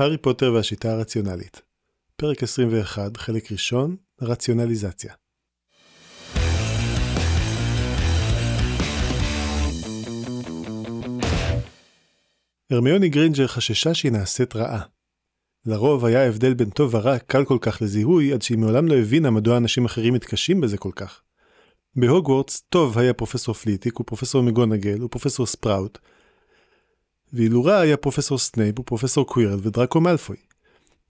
הארי 0.00 0.18
פוטר 0.18 0.52
והשיטה 0.54 0.92
הרציונלית 0.92 1.62
פרק 2.16 2.42
21, 2.42 3.16
חלק 3.16 3.52
ראשון, 3.52 3.96
רציונליזציה. 4.22 5.14
הרמיוני 12.70 13.08
גרינג'ר 13.08 13.46
חששה 13.46 13.94
שהיא 13.94 14.12
נעשית 14.12 14.56
רעה. 14.56 14.82
לרוב 15.66 16.04
היה 16.04 16.22
ההבדל 16.22 16.54
בין 16.54 16.70
טוב 16.70 16.94
ורע 16.94 17.18
קל 17.18 17.44
כל 17.44 17.58
כך 17.60 17.82
לזיהוי, 17.82 18.32
עד 18.32 18.42
שהיא 18.42 18.58
מעולם 18.58 18.88
לא 18.88 18.94
הבינה 18.94 19.30
מדוע 19.30 19.56
אנשים 19.56 19.84
אחרים 19.84 20.14
מתקשים 20.14 20.60
בזה 20.60 20.78
כל 20.78 20.92
כך. 20.94 21.22
בהוגוורטס 21.96 22.60
טוב 22.68 22.98
היה 22.98 23.14
פרופסור 23.14 23.54
פליטוויק 23.54 24.00
ופרופסור 24.00 24.42
מקגונגל 24.42 25.02
ופרופסור 25.02 25.46
ספראוט, 25.46 25.98
ואילו 27.32 27.64
רע 27.64 27.78
היה 27.78 27.96
פרופסור 27.96 28.38
סנייפ 28.38 28.78
ופרופסור 28.78 29.26
קווירל 29.26 29.58
ודראקו 29.62 30.00
מאלפוי. 30.00 30.36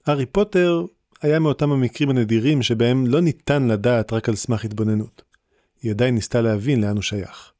הארי 0.06 0.26
פוטר 0.26 0.84
היה 1.22 1.38
מאותם 1.38 1.72
המקרים 1.72 2.10
הנדירים 2.10 2.62
שבהם 2.62 3.06
לא 3.06 3.20
ניתן 3.20 3.68
לדעת 3.68 4.12
רק 4.12 4.28
על 4.28 4.36
סמך 4.36 4.64
התבוננות. 4.64 5.22
היא 5.82 5.90
עדיין 5.90 6.14
ניסתה 6.14 6.40
להבין 6.40 6.80
לאן 6.80 6.94
הוא 6.94 7.02
שייך. 7.02 7.52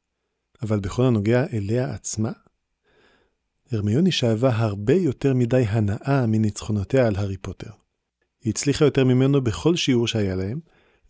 אבל 0.61 0.79
בכל 0.79 1.03
הנוגע 1.03 1.45
אליה 1.53 1.93
עצמה, 1.93 2.31
הרמיוני 3.71 4.11
שאבה 4.11 4.55
הרבה 4.55 4.93
יותר 4.93 5.33
מדי 5.33 5.63
הנאה 5.67 6.25
מניצחונותיה 6.27 7.07
על 7.07 7.15
הארי 7.15 7.37
פוטר. 7.37 7.69
היא 8.43 8.51
הצליחה 8.51 8.85
יותר 8.85 9.03
ממנו 9.03 9.41
בכל 9.41 9.75
שיעור 9.75 10.07
שהיה 10.07 10.35
להם, 10.35 10.59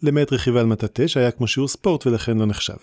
למעט 0.01 0.33
רכיבה 0.33 0.59
על 0.59 0.65
מטאטה 0.65 1.07
שהיה 1.07 1.31
כמו 1.31 1.47
שיעור 1.47 1.67
ספורט 1.67 2.07
ולכן 2.07 2.37
לא 2.37 2.45
נחשב. 2.45 2.77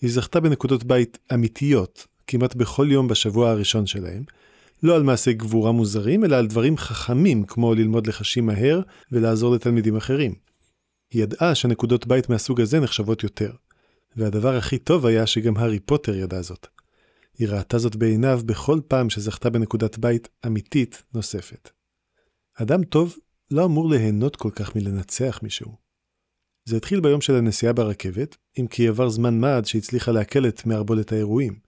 היא 0.00 0.10
זכתה 0.10 0.40
בנקודות 0.40 0.84
בית 0.84 1.18
אמיתיות 1.34 2.06
כמעט 2.26 2.54
בכל 2.54 2.86
יום 2.90 3.08
בשבוע 3.08 3.50
הראשון 3.50 3.86
שלהם, 3.86 4.24
לא 4.82 4.96
על 4.96 5.02
מעשי 5.02 5.32
גבורה 5.32 5.72
מוזרים, 5.72 6.24
אלא 6.24 6.36
על 6.36 6.46
דברים 6.46 6.76
חכמים 6.76 7.44
כמו 7.44 7.74
ללמוד 7.74 8.06
לחשים 8.06 8.46
מהר 8.46 8.80
ולעזור 9.12 9.54
לתלמידים 9.54 9.96
אחרים. 9.96 10.34
היא 11.10 11.22
ידעה 11.22 11.54
שנקודות 11.54 12.06
בית 12.06 12.28
מהסוג 12.28 12.60
הזה 12.60 12.80
נחשבות 12.80 13.22
יותר. 13.22 13.52
והדבר 14.16 14.56
הכי 14.56 14.78
טוב 14.78 15.06
היה 15.06 15.26
שגם 15.26 15.56
הארי 15.56 15.80
פוטר 15.80 16.14
ידע 16.14 16.42
זאת. 16.42 16.66
היא 17.38 17.48
ראתה 17.48 17.78
זאת 17.78 17.96
בעיניו 17.96 18.40
בכל 18.46 18.80
פעם 18.88 19.10
שזכתה 19.10 19.50
בנקודת 19.50 19.98
בית 19.98 20.28
אמיתית 20.46 21.02
נוספת. 21.14 21.70
אדם 22.54 22.84
טוב 22.84 23.16
לא 23.50 23.64
אמור 23.64 23.90
ליהנות 23.90 24.36
כל 24.36 24.50
כך 24.50 24.76
מלנצח 24.76 25.40
מישהו. 25.42 25.76
זה 26.64 26.76
התחיל 26.76 27.00
ביום 27.00 27.20
של 27.20 27.34
הנסיעה 27.34 27.72
ברכבת, 27.72 28.36
אם 28.58 28.66
כי 28.66 28.88
עבר 28.88 29.08
זמן 29.08 29.40
מה 29.40 29.56
עד 29.56 29.66
שהצליחה 29.66 30.12
לעכל 30.12 30.48
את 30.48 30.66
מערבולת 30.66 31.12
האירועים. 31.12 31.65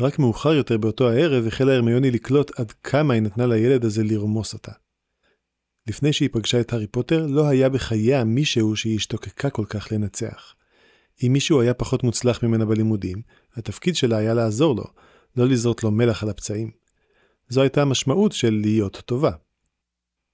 רק 0.00 0.18
מאוחר 0.18 0.52
יותר 0.52 0.78
באותו 0.78 1.08
הערב 1.08 1.46
החלה 1.46 1.74
הרמיוני 1.74 2.10
לקלוט 2.10 2.60
עד 2.60 2.72
כמה 2.72 3.14
היא 3.14 3.22
נתנה 3.22 3.46
לילד 3.46 3.84
הזה 3.84 4.04
לרמוס 4.04 4.54
אותה. 4.54 4.72
לפני 5.86 6.12
שהיא 6.12 6.28
פגשה 6.32 6.60
את 6.60 6.72
הארי 6.72 6.86
פוטר, 6.86 7.26
לא 7.26 7.48
היה 7.48 7.68
בחייה 7.68 8.24
מישהו 8.24 8.76
שהיא 8.76 8.96
השתוקקה 8.96 9.50
כל 9.50 9.64
כך 9.68 9.92
לנצח. 9.92 10.54
אם 11.22 11.32
מישהו 11.32 11.60
היה 11.60 11.74
פחות 11.74 12.04
מוצלח 12.04 12.42
ממנה 12.42 12.64
בלימודים, 12.64 13.22
התפקיד 13.56 13.96
שלה 13.96 14.16
היה 14.16 14.34
לעזור 14.34 14.76
לו, 14.76 14.84
לא 15.36 15.48
לזרות 15.48 15.82
לו 15.82 15.90
מלח 15.90 16.22
על 16.22 16.30
הפצעים. 16.30 16.70
זו 17.48 17.62
הייתה 17.62 17.82
המשמעות 17.82 18.32
של 18.32 18.60
להיות 18.62 19.02
טובה. 19.06 19.30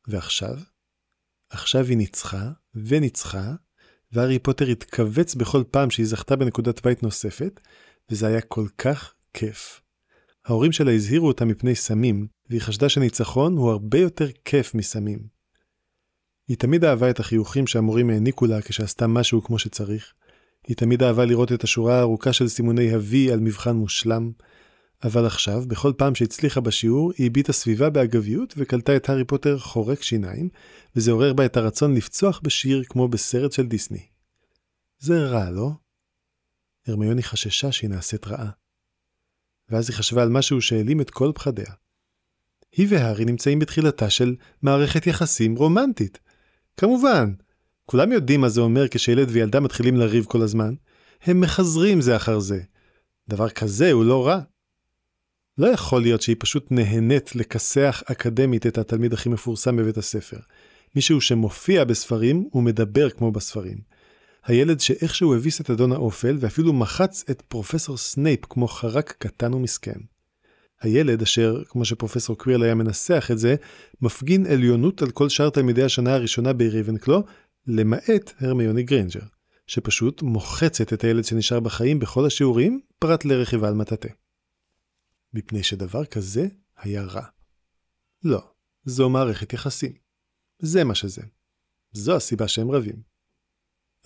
ועכשיו? 0.09 0.59
עכשיו 1.51 1.87
היא 1.87 1.97
ניצחה, 1.97 2.51
וניצחה, 2.75 3.53
והארי 4.13 4.39
פוטר 4.39 4.67
התכווץ 4.67 5.35
בכל 5.35 5.65
פעם 5.71 5.91
שהיא 5.91 6.07
זכתה 6.07 6.37
בנקודת 6.37 6.87
בית 6.87 7.03
נוספת, 7.03 7.61
וזה 8.11 8.27
היה 8.27 8.41
כל 8.41 8.67
כך 8.79 9.15
כיף. 9.35 9.81
ההורים 10.45 10.73
שלה 10.73 10.93
הזהירו 10.93 11.29
אותה 11.29 11.45
מפני 11.45 11.75
סמים, 11.75 12.27
והיא 12.51 12.61
חשדה 12.61 12.89
שניצחון 12.89 13.57
הוא 13.57 13.71
הרבה 13.71 13.99
יותר 13.99 14.27
כיף 14.45 14.75
מסמים. 14.75 15.19
היא 16.49 16.57
תמיד 16.57 16.85
אהבה 16.85 17.11
את 17.11 17.21
החיוכים 17.21 17.67
שהמורים 17.67 18.11
העניקו 18.11 18.47
לה 18.47 18.63
כשעשתה 18.63 19.07
משהו 19.07 19.45
כמו 19.45 19.59
שצריך. 19.59 20.15
היא 20.67 20.77
תמיד 20.77 21.03
אהבה 21.03 21.25
לראות 21.25 21.53
את 21.53 21.65
השורה 21.65 21.99
הארוכה 21.99 22.33
של 22.33 22.49
סימוני 22.49 22.95
ה-V 22.95 23.33
על 23.33 23.41
מבחן 23.41 23.77
מושלם. 23.77 24.33
אבל 25.05 25.27
עכשיו, 25.27 25.65
בכל 25.69 25.93
פעם 25.97 26.15
שהצליחה 26.15 26.61
בשיעור, 26.61 27.13
היא 27.19 27.27
הביטה 27.27 27.53
סביבה 27.53 27.91
באגביות 27.91 28.55
וקלטה 28.57 28.97
את 28.97 29.09
הארי 29.09 29.25
פוטר 29.25 29.59
חורק 29.59 30.03
שיניים, 30.03 30.49
וזה 30.97 31.11
עורר 31.11 31.33
בה 31.33 31.47
את 31.47 31.57
הרצון 31.57 31.95
לפצוח 31.95 32.41
בשיר 32.43 32.85
כמו 32.89 33.09
בסרט 33.09 33.53
של 33.53 33.67
דיסני. 33.67 34.07
זה 34.99 35.27
רע, 35.27 35.51
לא? 35.51 35.71
הרמיוני 36.87 37.23
חששה 37.23 37.73
שהיא 37.73 37.91
נעשית 37.91 38.27
רעה. 38.27 38.51
ואז 39.71 39.91
היא 39.91 39.97
חשבה 39.97 40.23
על 40.23 40.29
משהו 40.29 40.63
שהעלים 40.63 41.01
את 41.01 41.11
כל 41.11 41.33
פחדיה. 41.35 41.73
היא 42.73 42.87
והארי 42.91 43.25
נמצאים 43.25 43.59
בתחילתה 43.59 44.11
של 44.11 44.35
מערכת 44.63 45.07
יחסים 45.07 45.55
רומנטית. 45.55 46.19
כמובן, 46.77 47.33
כולם 47.87 48.13
יודעים 48.13 48.41
מה 48.41 48.49
זה 48.49 48.61
אומר 48.61 48.89
כשילד 48.91 49.29
וילדה 49.31 49.61
מתחילים 49.61 49.97
לריב 49.97 50.25
כל 50.25 50.43
הזמן. 50.43 50.75
הם 51.23 51.41
מחזרים 51.41 52.01
זה 52.01 52.17
אחר 52.17 52.39
זה. 52.39 52.61
דבר 53.29 53.49
כזה 53.49 53.93
הוא 53.93 54.05
לא 54.05 54.27
רע. 54.27 54.41
לא 55.59 55.67
יכול 55.67 56.03
להיות 56.03 56.23
שהיא 56.23 56.37
פשוט 56.39 56.67
נהנית 56.71 57.37
לכסח 57.37 58.03
אקדמית 58.07 58.67
את 58.67 58.79
התלמיד 58.79 59.13
הכי 59.13 59.29
מפורסם 59.29 59.77
בבית 59.77 59.97
הספר. 59.99 60.39
מישהו 60.95 61.21
שמופיע 61.21 61.85
בספרים 61.85 62.49
ומדבר 62.55 63.11
כמו 63.11 63.33
בספרים. 63.33 63.79
הילד 64.49 64.81
שאיכשהו 64.81 65.35
הביס 65.35 65.61
את 65.61 65.71
אדון 65.71 65.93
האופל 65.93 66.37
ואפילו 66.41 66.73
מחץ 66.73 67.25
את 67.31 67.43
פרופסור 67.43 67.97
סנייפ 67.97 68.41
כמו 68.51 68.69
חרק 68.69 69.15
קטן 69.19 69.55
ומסכן. 69.55 70.01
הילד 70.81 71.23
אשר, 71.23 71.63
כמו 71.65 71.85
שפרופסור 71.85 72.39
קווירל 72.39 72.63
היה 72.63 72.75
מנסח 72.75 73.29
את 73.33 73.39
זה, 73.39 73.57
מפגין 74.01 74.47
עליונות 74.47 75.03
על 75.03 75.11
כל 75.11 75.29
שאר 75.29 75.51
תלמידי 75.51 75.83
השנה 75.83 76.15
הראשונה 76.15 76.53
ברייבנקלו, 76.53 77.25
למעט 77.67 78.33
הרמיוני 78.41 78.83
גרינג'ר, 78.83 79.21
שפשוט 79.67 80.23
מוחצת 80.23 80.93
את 80.93 81.05
הילד 81.05 81.25
שנשאר 81.25 81.61
בחיים 81.61 81.99
בכל 81.99 82.27
השיעורים, 82.27 82.81
פרט 82.99 83.25
לרכיבה 83.25 83.69
על 83.69 83.75
מטאטה. 83.75 84.09
מפני 85.35 85.63
שדבר 85.63 86.05
כזה 86.05 86.47
היה 86.77 87.03
רע. 87.03 87.25
לא, 88.25 88.43
זו 88.85 89.09
מערכת 89.09 89.53
יחסים. 89.53 89.93
זה 90.59 90.85
מה 90.85 90.95
שזה. 90.95 91.23
זו 91.93 92.17
הסיבה 92.17 92.49
שהם 92.49 92.71
רבים. 92.71 93.08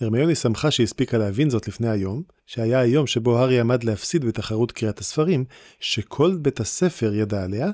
הרמיוני 0.01 0.35
שמחה 0.35 0.71
שהספיקה 0.71 1.17
להבין 1.17 1.49
זאת 1.49 1.67
לפני 1.67 1.89
היום, 1.89 2.23
שהיה 2.45 2.79
היום 2.79 3.07
שבו 3.07 3.37
הארי 3.37 3.59
עמד 3.59 3.83
להפסיד 3.83 4.25
בתחרות 4.25 4.71
קריאת 4.71 4.99
הספרים, 4.99 5.45
שכל 5.79 6.37
בית 6.41 6.59
הספר 6.59 7.13
ידע 7.13 7.43
עליה, 7.43 7.71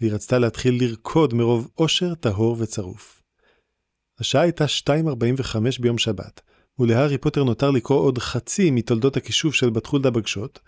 והיא 0.00 0.12
רצתה 0.12 0.38
להתחיל 0.38 0.78
לרקוד 0.84 1.34
מרוב 1.34 1.70
אושר 1.78 2.14
טהור 2.14 2.56
וצרוף. 2.58 3.22
השעה 4.18 4.42
הייתה 4.42 4.64
2.45 4.64 5.58
ביום 5.80 5.98
שבת, 5.98 6.40
ולהארי 6.78 7.18
פוטר 7.18 7.44
נותר 7.44 7.70
לקרוא 7.70 8.00
עוד 8.00 8.18
חצי 8.18 8.70
מתולדות 8.70 9.16
הכישוף 9.16 9.54
של 9.54 9.70
בתחולדה 9.70 10.10
בגשות, 10.10 10.60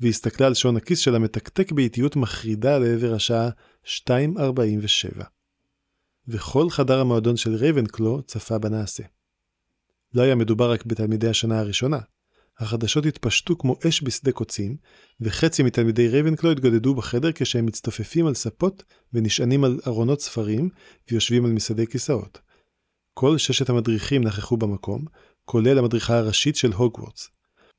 והסתכלה 0.00 0.46
על 0.46 0.54
שעון 0.54 0.76
הכיס 0.76 0.98
שלה 0.98 1.18
מתקתק 1.18 1.72
באיטיות 1.72 2.16
מחרידה 2.16 2.78
לעבר 2.78 3.14
השעה 3.14 3.48
2.47. 3.84 5.22
וכל 6.28 6.70
חדר 6.70 7.00
המועדון 7.00 7.36
של 7.36 7.54
רייבנקלו 7.54 8.22
צפה 8.22 8.58
בנעשה. 8.58 9.02
לא 10.14 10.22
היה 10.22 10.34
מדובר 10.34 10.72
רק 10.72 10.86
בתלמידי 10.86 11.28
השנה 11.28 11.60
הראשונה. 11.60 11.98
החדשות 12.58 13.06
התפשטו 13.06 13.58
כמו 13.58 13.76
אש 13.88 14.02
בשדה 14.02 14.32
קוצים, 14.32 14.76
וחצי 15.20 15.62
מתלמידי 15.62 16.08
רייבנקלו 16.08 16.50
התגודדו 16.50 16.94
בחדר 16.94 17.32
כשהם 17.34 17.66
מצטופפים 17.66 18.26
על 18.26 18.34
ספות 18.34 18.82
ונשענים 19.12 19.64
על 19.64 19.80
ארונות 19.86 20.20
ספרים 20.20 20.68
ויושבים 21.10 21.44
על 21.44 21.52
מסעדי 21.52 21.86
כיסאות. 21.86 22.38
כל 23.14 23.38
ששת 23.38 23.70
המדריכים 23.70 24.24
נכחו 24.24 24.56
במקום, 24.56 25.04
כולל 25.44 25.78
המדריכה 25.78 26.18
הראשית 26.18 26.56
של 26.56 26.72
הוגוורטס. 26.72 27.30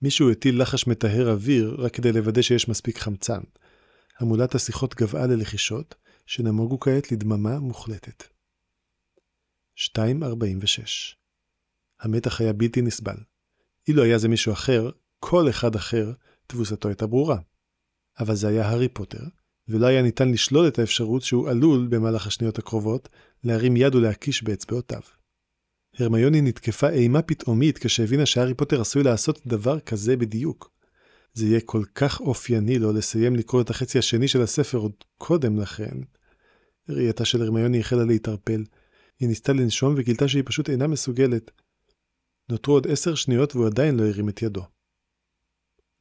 מישהו 0.02 0.32
הטיל 0.32 0.62
לחש 0.62 0.88
מטהר 0.88 1.32
אוויר 1.32 1.76
רק 1.80 1.94
כדי 1.94 2.12
לוודא 2.12 2.42
שיש 2.42 2.70
מספיק 2.70 2.98
חמצן. 2.98 3.42
המולת 4.20 4.56
השיחות 4.56 4.96
גבעה 4.96 5.28
ללחישות, 5.28 5.96
שנמוגו 6.26 6.80
כעת 6.80 7.12
לדממה 7.12 7.60
מוחלטת. 7.60 8.24
2.46 9.80 11.23
המתח 12.02 12.42
היה 12.42 12.54
בלתי 12.54 12.82
נסבל. 12.82 13.18
אילו 13.88 14.04
היה 14.04 14.18
זה 14.18 14.28
מישהו 14.28 14.54
אחר, 14.54 14.90
כל 15.20 15.50
אחד 15.50 15.76
אחר, 15.76 16.12
תבוסתו 16.48 16.88
הייתה 16.88 17.08
ברורה. 17.08 17.38
אבל 18.20 18.36
זה 18.36 18.48
היה 18.48 18.68
הארי 18.70 18.88
פוטר, 18.88 19.24
ולא 19.68 19.86
היה 19.86 20.02
ניתן 20.02 20.32
לשלול 20.32 20.68
את 20.68 20.80
האפשרות 20.80 21.22
שהוא 21.22 21.50
עלול, 21.50 21.88
במהלך 21.90 22.28
השניות 22.28 22.60
הקרובות, 22.60 23.10
להרים 23.44 23.78
יד 23.78 23.96
ולהקיש 23.96 24.44
באצבעותיו. 24.44 25.02
הרמיוני 26.00 26.42
נתקפה 26.42 26.90
אימה 26.90 27.22
פתאומית 27.22 27.78
כשהבינה 27.78 28.26
שהארי 28.26 28.54
פוטר 28.54 28.82
עשוי 28.82 29.04
לעשות 29.04 29.40
דבר 29.48 29.80
כזה 29.80 30.18
בדיוק. 30.18 30.72
זה 31.34 31.46
יהיה 31.46 31.60
כל 31.66 31.84
כך 31.96 32.20
אופייני 32.20 32.80
לו 32.80 32.94
לסיים 32.94 33.36
לקרוא 33.36 33.62
את 33.62 33.70
החצי 33.70 34.00
השני 34.00 34.28
של 34.28 34.42
הספר 34.42 34.78
עוד 34.78 34.92
קודם 35.18 35.60
לכן. 35.60 35.98
ראייתה 36.90 37.26
של 37.26 37.42
הרמיוני 37.42 37.80
החלה 37.80 38.04
להתערפל. 38.04 38.64
היא 39.20 39.28
ניסתה 39.28 39.54
לנשום 39.54 39.94
וגילתה 39.98 40.28
שהיא 40.28 40.44
פשוט 40.46 40.70
אינה 40.70 40.88
מסוגלת. 40.88 41.52
נותרו 42.50 42.74
עוד 42.74 42.88
עשר 42.88 43.16
שניות 43.16 43.56
והוא 43.56 43.68
עדיין 43.68 43.98
לא 43.98 44.04
הרים 44.08 44.30
את 44.30 44.42
ידו. 44.42 44.64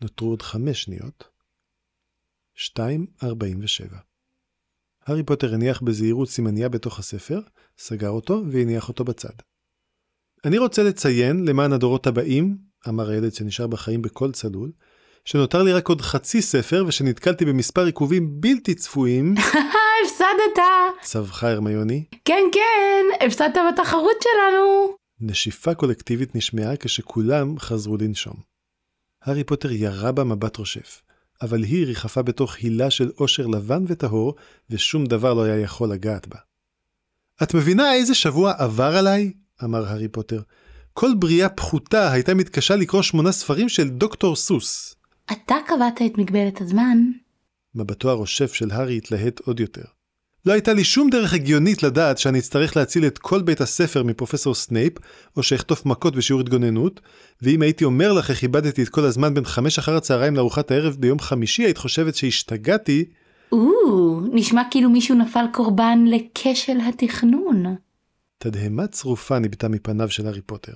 נותרו 0.00 0.29
עוד 0.29 0.43
חמש 0.43 0.83
שניות. 0.83 1.25
2.47. 2.56 3.25
הארי 5.06 5.23
פוטר 5.23 5.55
הניח 5.55 5.83
בזהירות 5.83 6.29
סימניה 6.29 6.69
בתוך 6.69 6.99
הספר, 6.99 7.41
סגר 7.79 8.09
אותו 8.09 8.43
והניח 8.50 8.89
אותו 8.89 9.05
בצד. 9.05 9.33
אני 10.44 10.59
רוצה 10.59 10.83
לציין, 10.83 11.44
למען 11.44 11.73
הדורות 11.73 12.06
הבאים, 12.06 12.56
אמר 12.89 13.11
הילד 13.11 13.35
שנשאר 13.35 13.67
בחיים 13.67 14.03
בקול 14.03 14.33
צלול, 14.33 14.73
שנותר 15.25 15.62
לי 15.62 15.73
רק 15.73 15.89
עוד 15.89 16.00
חצי 16.00 16.43
ספר 16.43 16.85
ושנתקלתי 16.89 17.44
במספר 17.44 17.85
עיכובים 17.85 18.41
בלתי 18.41 18.75
צפויים. 18.75 19.35
הפסדת! 20.05 20.65
צווחה 21.03 21.50
הרמיוני. 21.50 22.05
כן, 22.25 22.43
כן, 22.53 23.27
הפסדת 23.27 23.59
בתחרות 23.73 24.17
שלנו! 24.23 25.01
נשיפה 25.22 25.74
קולקטיבית 25.74 26.34
נשמעה 26.34 26.76
כשכולם 26.76 27.58
חזרו 27.58 27.96
לנשום. 27.96 28.34
הארי 29.22 29.44
פוטר 29.44 29.72
ירה 29.72 30.12
בה 30.12 30.24
מבט 30.24 30.56
רושף, 30.56 31.02
אבל 31.42 31.62
היא 31.62 31.86
ריחפה 31.86 32.22
בתוך 32.22 32.56
הילה 32.56 32.90
של 32.90 33.10
אושר 33.17 33.46
לבן 33.46 33.84
וטהור, 33.86 34.34
ושום 34.70 35.06
דבר 35.06 35.34
לא 35.34 35.42
היה 35.42 35.58
יכול 35.58 35.92
לגעת 35.92 36.28
בה. 36.28 36.38
את 37.42 37.54
מבינה 37.54 37.94
איזה 37.94 38.14
שבוע 38.14 38.52
עבר 38.58 38.96
עליי? 38.96 39.32
אמר 39.64 39.86
הארי 39.86 40.08
פוטר. 40.08 40.42
כל 40.92 41.10
בריאה 41.19 41.48
פחותה 41.48 42.12
הייתה 42.12 42.34
מתקשה 42.34 42.76
לקרוא 42.76 43.02
שמונה 43.02 43.32
ספרים 43.32 43.69
של 43.69 43.88
דוקטור 43.88 44.36
סוס. 44.36 44.94
אתה 45.32 45.54
קבעת 45.66 46.02
את 46.06 46.19
מגבלת 46.19 46.60
הזמן. 46.60 46.98
מבטו 47.74 48.10
הרושף 48.10 48.52
של 48.52 48.70
הארי 48.70 48.96
התלהט 48.96 49.40
עוד 49.40 49.60
יותר. 49.60 49.84
לא 50.47 50.53
הייתה 50.53 50.73
לי 50.73 50.85
שום 50.85 51.11
דרך 51.11 51.35
הגיונית 51.35 51.83
לדעת 51.83 52.19
שאני 52.19 52.39
אצטרך 52.39 52.77
להציל 52.77 53.06
את 53.06 53.19
כל 53.19 53.43
בית 53.43 53.61
הספר 53.61 54.03
מפרופסור 54.03 54.55
סנייפ, 54.55 54.93
או 55.37 55.43
שאחטוף 55.43 55.87
מכות 55.87 56.17
בשיעור 56.17 56.41
התגוננות, 56.41 57.00
ואם 57.43 57.62
הייתי 57.62 57.85
אומר 57.85 58.12
לך 58.12 58.31
איך 58.31 58.43
איבדתי 58.43 58.83
את 58.83 58.89
כל 58.89 59.05
הזמן 59.05 59.35
בין 59.35 59.44
חמש 59.44 59.79
אחר 59.79 59.97
הצהריים 59.97 60.37
לארוחת 60.37 60.71
הערב 60.71 60.97
ביום 60.99 61.19
חמישי, 61.19 61.62
היית 61.62 61.79
חושבת 61.79 62.15
שהשתגעתי. 62.15 63.05
או, 63.53 64.21
נשמע 64.33 64.62
כאילו 64.71 64.91
מישהו 64.91 65.15
נפל 65.15 65.44
קורבן 65.53 66.05
לכשל 66.06 66.79
התכנון. 66.89 67.65
תדהמה 68.39 68.87
צרופה 68.87 69.39
ניבטה 69.39 69.69
מפניו 69.69 70.11
של 70.11 70.27
הארי 70.27 70.41
פוטר. 70.41 70.73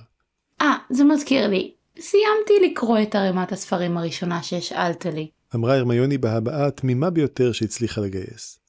אה, 0.61 0.75
זה 0.89 1.03
מזכיר 1.03 1.47
לי. 1.47 1.71
סיימתי 1.99 2.71
לקרוא 2.71 2.99
את 3.01 3.15
ערימת 3.15 3.51
הספרים 3.51 3.97
הראשונה 3.97 4.43
שהשאלת 4.43 5.05
לי. 5.05 5.27
אמרה 5.55 5.75
הרמיוני 5.75 6.17
בהבעה 6.17 6.67
התמימה 6.67 7.09
ביותר 7.09 7.51
שהצליחה 7.51 8.01
לגייס. 8.01 8.59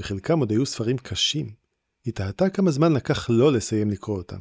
וחלקם 0.00 0.38
עוד 0.38 0.50
היו 0.50 0.66
ספרים 0.66 0.98
קשים. 0.98 1.50
היא 2.04 2.14
תהתה 2.14 2.50
כמה 2.50 2.70
זמן 2.70 2.92
לקח 2.92 3.30
לו 3.30 3.50
לסיים 3.50 3.90
לקרוא 3.90 4.16
אותם. 4.16 4.40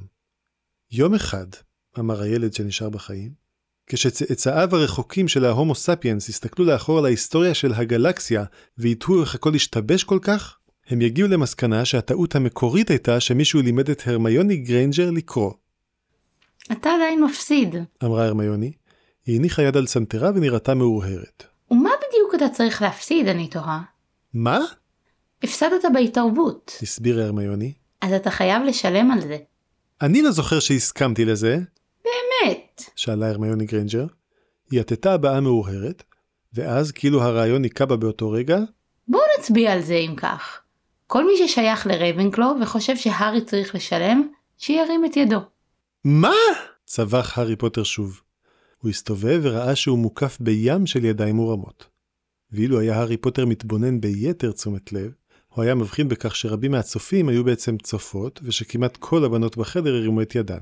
יום 0.92 1.16
אחד, 1.16 1.48
אמר 2.00 2.22
הילד 2.22 2.54
שנשאר 2.54 2.90
בחיים, 2.90 3.32
כשצאצאיו 3.88 4.76
הרחוקים 4.76 5.28
של 5.28 5.46
ההומו 5.46 5.76
ספיאנס 5.76 6.30
יסתכלו 6.30 6.66
לאחור 6.66 7.00
על 7.00 7.06
ההיסטוריה 7.06 7.54
של 7.54 7.74
הגלקסיה 7.74 8.44
ויתהו 8.78 9.22
איך 9.22 9.36
הכל 9.36 9.56
השתבש 9.56 10.04
כל 10.04 10.20
כך, 10.22 10.58
הם 10.88 11.02
יגיעו 11.02 11.28
למסקנה 11.28 11.86
שהטעות 11.86 12.36
המקורית 12.36 12.90
הייתה 12.90 13.20
שמישהו 13.20 13.62
לימד 13.62 13.90
את 13.90 14.02
הרמיוני 14.06 14.58
גריינג'ר 14.58 15.12
לקרוא. 15.12 15.54
אתה 16.72 16.90
עדיין 16.90 17.24
מפסיד. 17.24 17.76
אמרה 18.04 18.26
הרמיוני. 18.26 18.72
היא 19.26 19.40
הניחה 19.40 19.62
יד 19.62 19.78
על 19.78 19.88
סנטרה 19.88 20.30
ונראתה 20.36 20.74
מהורהרת. 20.74 21.44
ומה 21.72 21.90
בדיוק 22.08 22.36
אתה 22.36 22.50
צריך 22.50 22.82
להפסיד, 22.82 23.28
אני 23.28 23.48
תוהה? 23.48 23.82
מה? 24.34 24.60
הפסדת 25.44 25.86
בהתערבות. 25.94 26.78
הסבירה 26.82 27.24
הרמיוני. 27.24 27.74
אז 28.02 28.14
אתה 28.14 28.32
חייב 28.32 28.64
לשלם 28.64 29.12
על 29.12 29.22
זה. 29.22 29.38
אני 30.02 30.22
לא 30.22 30.32
זוכר 30.32 30.60
שהסכמתי 30.60 31.26
לזה, 31.26 31.58
באמת. 32.04 32.84
שאלה 32.96 33.30
הרמיוני 33.30 33.66
גריינג'ר. 33.66 34.06
היא 34.72 34.80
עטתה 34.80 35.14
הבעה 35.14 35.42
מהורהרת, 35.42 36.04
ואז, 36.54 36.92
כאילו 36.92 37.22
הרעיון 37.22 37.64
היכה 37.64 37.86
בה 37.86 37.96
באותו 37.96 38.32
רגע, 38.32 38.60
בואו 39.08 39.24
נצביע 39.40 39.74
על 39.74 39.82
זה 39.82 39.94
אם 39.94 40.16
כך. 40.16 40.62
כל 41.08 41.26
מי 41.26 41.34
ששייך 41.38 41.88
לרייבנקלו 41.88 42.54
וחושב 42.62 42.96
שהארי 42.96 43.42
צריך 43.42 43.76
לשלם, 43.76 44.28
שירים 44.58 45.06
את 45.06 45.18
ידו. 45.18 45.40
מה? 46.04 46.34
צווח 46.86 47.38
הארי 47.38 47.56
פוטר 47.56 47.84
שוב. 47.84 48.22
הוא 48.78 48.90
הסתובב 48.90 49.40
וראה 49.44 49.76
שהוא 49.76 49.98
מוקף 49.98 50.38
בים 50.40 50.86
של 50.86 51.06
ידיים 51.06 51.36
מורמות. 51.36 51.86
ואילו 52.52 52.80
היה 52.80 52.96
הארי 52.96 53.18
פוטר 53.18 53.46
מתבונן 53.46 54.02
ביתר 54.02 54.52
תשומת 54.52 54.94
לב, 54.94 55.12
הוא 55.54 55.64
היה 55.64 55.76
מבחין 55.76 56.08
בכך 56.08 56.36
שרבים 56.36 56.72
מהצופים 56.72 57.30
היו 57.30 57.44
בעצם 57.44 57.78
צופות, 57.78 58.40
ושכמעט 58.44 58.98
כל 58.98 59.26
הבנות 59.26 59.58
בחדר 59.58 59.96
הרימו 59.96 60.22
את 60.22 60.36
ידן. 60.36 60.60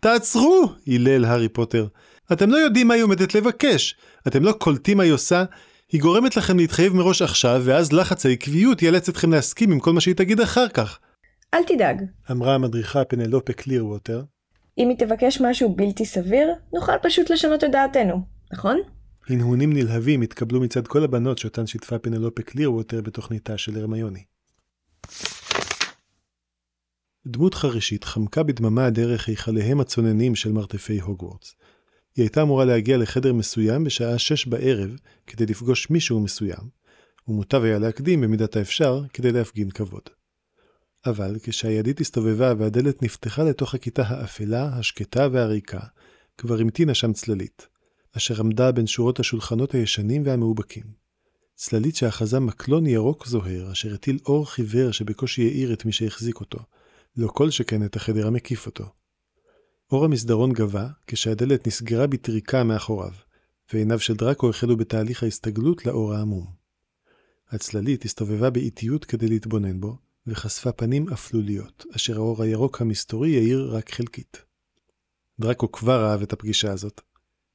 תעצרו! 0.00 0.72
הילל 0.86 1.24
הארי 1.24 1.48
פוטר. 1.48 1.86
אתם 2.32 2.50
לא 2.50 2.56
יודעים 2.56 2.88
מה 2.88 2.94
היא 2.94 3.02
עומדת 3.02 3.34
לבקש. 3.34 3.96
אתם 4.26 4.44
לא 4.44 4.52
קולטים 4.52 4.96
מה 4.96 5.02
היא 5.02 5.12
עושה. 5.12 5.44
היא 5.92 6.00
גורמת 6.00 6.36
לכם 6.36 6.56
להתחייב 6.56 6.94
מראש 6.94 7.22
עכשיו, 7.22 7.62
ואז 7.64 7.92
לחץ 7.92 8.26
העקביות 8.26 8.82
יאלץ 8.82 9.08
אתכם 9.08 9.32
להסכים 9.32 9.72
עם 9.72 9.80
כל 9.80 9.92
מה 9.92 10.00
שהיא 10.00 10.14
תגיד 10.14 10.40
אחר 10.40 10.68
כך. 10.68 10.98
אל 11.54 11.64
תדאג. 11.64 12.02
אמרה 12.30 12.54
המדריכה 12.54 13.04
פנלופה 13.04 13.52
קלירווטר. 13.52 14.22
אם 14.78 14.88
היא 14.88 14.98
תבקש 14.98 15.40
משהו 15.40 15.74
בלתי 15.76 16.06
סביר, 16.06 16.48
נוכל 16.74 16.92
פשוט 17.02 17.30
לשנות 17.30 17.64
את 17.64 17.70
דעתנו, 17.70 18.20
נכון? 18.52 18.80
הנהונים 19.30 19.72
נלהבים 19.72 20.22
התקבלו 20.22 20.60
מצד 20.60 20.86
כל 20.86 21.04
הבנות 21.04 21.38
שאותן 21.38 21.66
שיתפה 21.66 21.98
פנלופה 21.98 22.42
קלירווטר 22.42 23.00
בתוכניתה 23.00 23.58
של 23.58 23.78
הרמיוני. 23.78 24.24
דמות 27.26 27.54
חרישית 27.54 28.04
חמקה 28.04 28.42
בדממה 28.42 28.90
דרך 28.90 29.28
היכליהם 29.28 29.80
הצוננים 29.80 30.34
של 30.34 30.52
מרתפי 30.52 31.00
הוגוורטס. 31.00 31.54
היא 32.16 32.22
הייתה 32.22 32.42
אמורה 32.42 32.64
להגיע 32.64 32.96
לחדר 32.96 33.32
מסוים 33.32 33.84
בשעה 33.84 34.18
שש 34.18 34.46
בערב 34.46 34.96
כדי 35.26 35.46
לפגוש 35.46 35.90
מישהו 35.90 36.20
מסוים, 36.20 36.68
ומוטב 37.28 37.62
היה 37.64 37.78
להקדים 37.78 38.20
במידת 38.20 38.56
האפשר 38.56 39.02
כדי 39.12 39.32
להפגין 39.32 39.70
כבוד. 39.70 40.02
אבל 41.06 41.36
כשהידית 41.42 42.00
הסתובבה 42.00 42.52
והדלת 42.58 43.02
נפתחה 43.02 43.42
לתוך 43.42 43.74
הכיתה 43.74 44.02
האפלה, 44.06 44.70
השקטה 44.72 45.28
והריקה, 45.32 45.80
כבר 46.38 46.60
המתינה 46.60 46.94
שם 46.94 47.12
צללית, 47.12 47.68
אשר 48.16 48.40
עמדה 48.40 48.72
בין 48.72 48.86
שורות 48.86 49.20
השולחנות 49.20 49.74
הישנים 49.74 50.22
והמאובקים. 50.26 50.84
צללית 51.54 51.96
שאחזה 51.96 52.40
מקלון 52.40 52.86
ירוק 52.86 53.26
זוהר, 53.26 53.72
אשר 53.72 53.94
הטיל 53.94 54.18
אור 54.26 54.50
חיוור 54.50 54.92
שבקושי 54.92 55.42
האיר 55.42 55.72
את 55.72 55.84
מי 55.84 55.92
שהחזיק 55.92 56.40
אותו, 56.40 56.58
לא 57.16 57.28
כל 57.28 57.50
שכן 57.50 57.84
את 57.84 57.96
החדר 57.96 58.26
המקיף 58.26 58.66
אותו. 58.66 58.84
אור 59.92 60.04
המסדרון 60.04 60.52
גבה, 60.52 60.88
כשהדלת 61.06 61.66
נסגרה 61.66 62.06
בטריקה 62.06 62.64
מאחוריו, 62.64 63.12
ועיניו 63.72 64.00
של 64.00 64.14
דראקו 64.14 64.50
החלו 64.50 64.76
בתהליך 64.76 65.22
ההסתגלות 65.22 65.86
לאור 65.86 66.14
העמום. 66.14 66.46
הצללית 67.50 68.04
הסתובבה 68.04 68.50
באיטיות 68.50 69.04
כדי 69.04 69.28
להתבונן 69.28 69.80
בו, 69.80 69.96
וחשפה 70.26 70.72
פנים 70.72 71.08
אפלוליות, 71.08 71.84
אשר 71.96 72.16
האור 72.16 72.42
הירוק 72.42 72.80
המסתורי 72.80 73.30
יאיר 73.30 73.70
רק 73.76 73.92
חלקית. 73.92 74.44
דראקו 75.40 75.72
כבר 75.72 76.10
אהב 76.10 76.22
את 76.22 76.32
הפגישה 76.32 76.72
הזאת. 76.72 77.00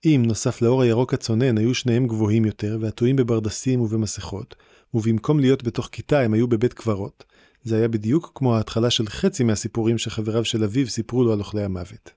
אם 0.06 0.24
נוסף 0.28 0.62
לאור 0.62 0.82
הירוק 0.82 1.14
הצונן 1.14 1.58
היו 1.58 1.74
שניהם 1.74 2.08
גבוהים 2.08 2.46
יותר, 2.46 2.78
ועטויים 2.82 3.16
בברדסים 3.16 3.82
ובמסכות, 3.82 4.56
ובמקום 4.94 5.40
להיות 5.40 5.64
בתוך 5.64 5.90
כיתה 5.92 6.20
הם 6.20 6.34
היו 6.34 6.48
בבית 6.48 6.74
קברות, 6.74 7.24
זה 7.64 7.78
היה 7.78 7.88
בדיוק 7.88 8.32
כמו 8.36 8.56
ההתחלה 8.56 8.90
של 8.90 9.08
חצי 9.08 9.44
מהסיפורים 9.44 9.98
שחבריו 9.98 10.46
של 10.46 10.64
אביו 10.64 10.88
סיפרו 10.88 11.24
לו 11.24 11.34
על 11.34 11.40
אוכלי 11.40 11.64
המוות. 11.64 12.12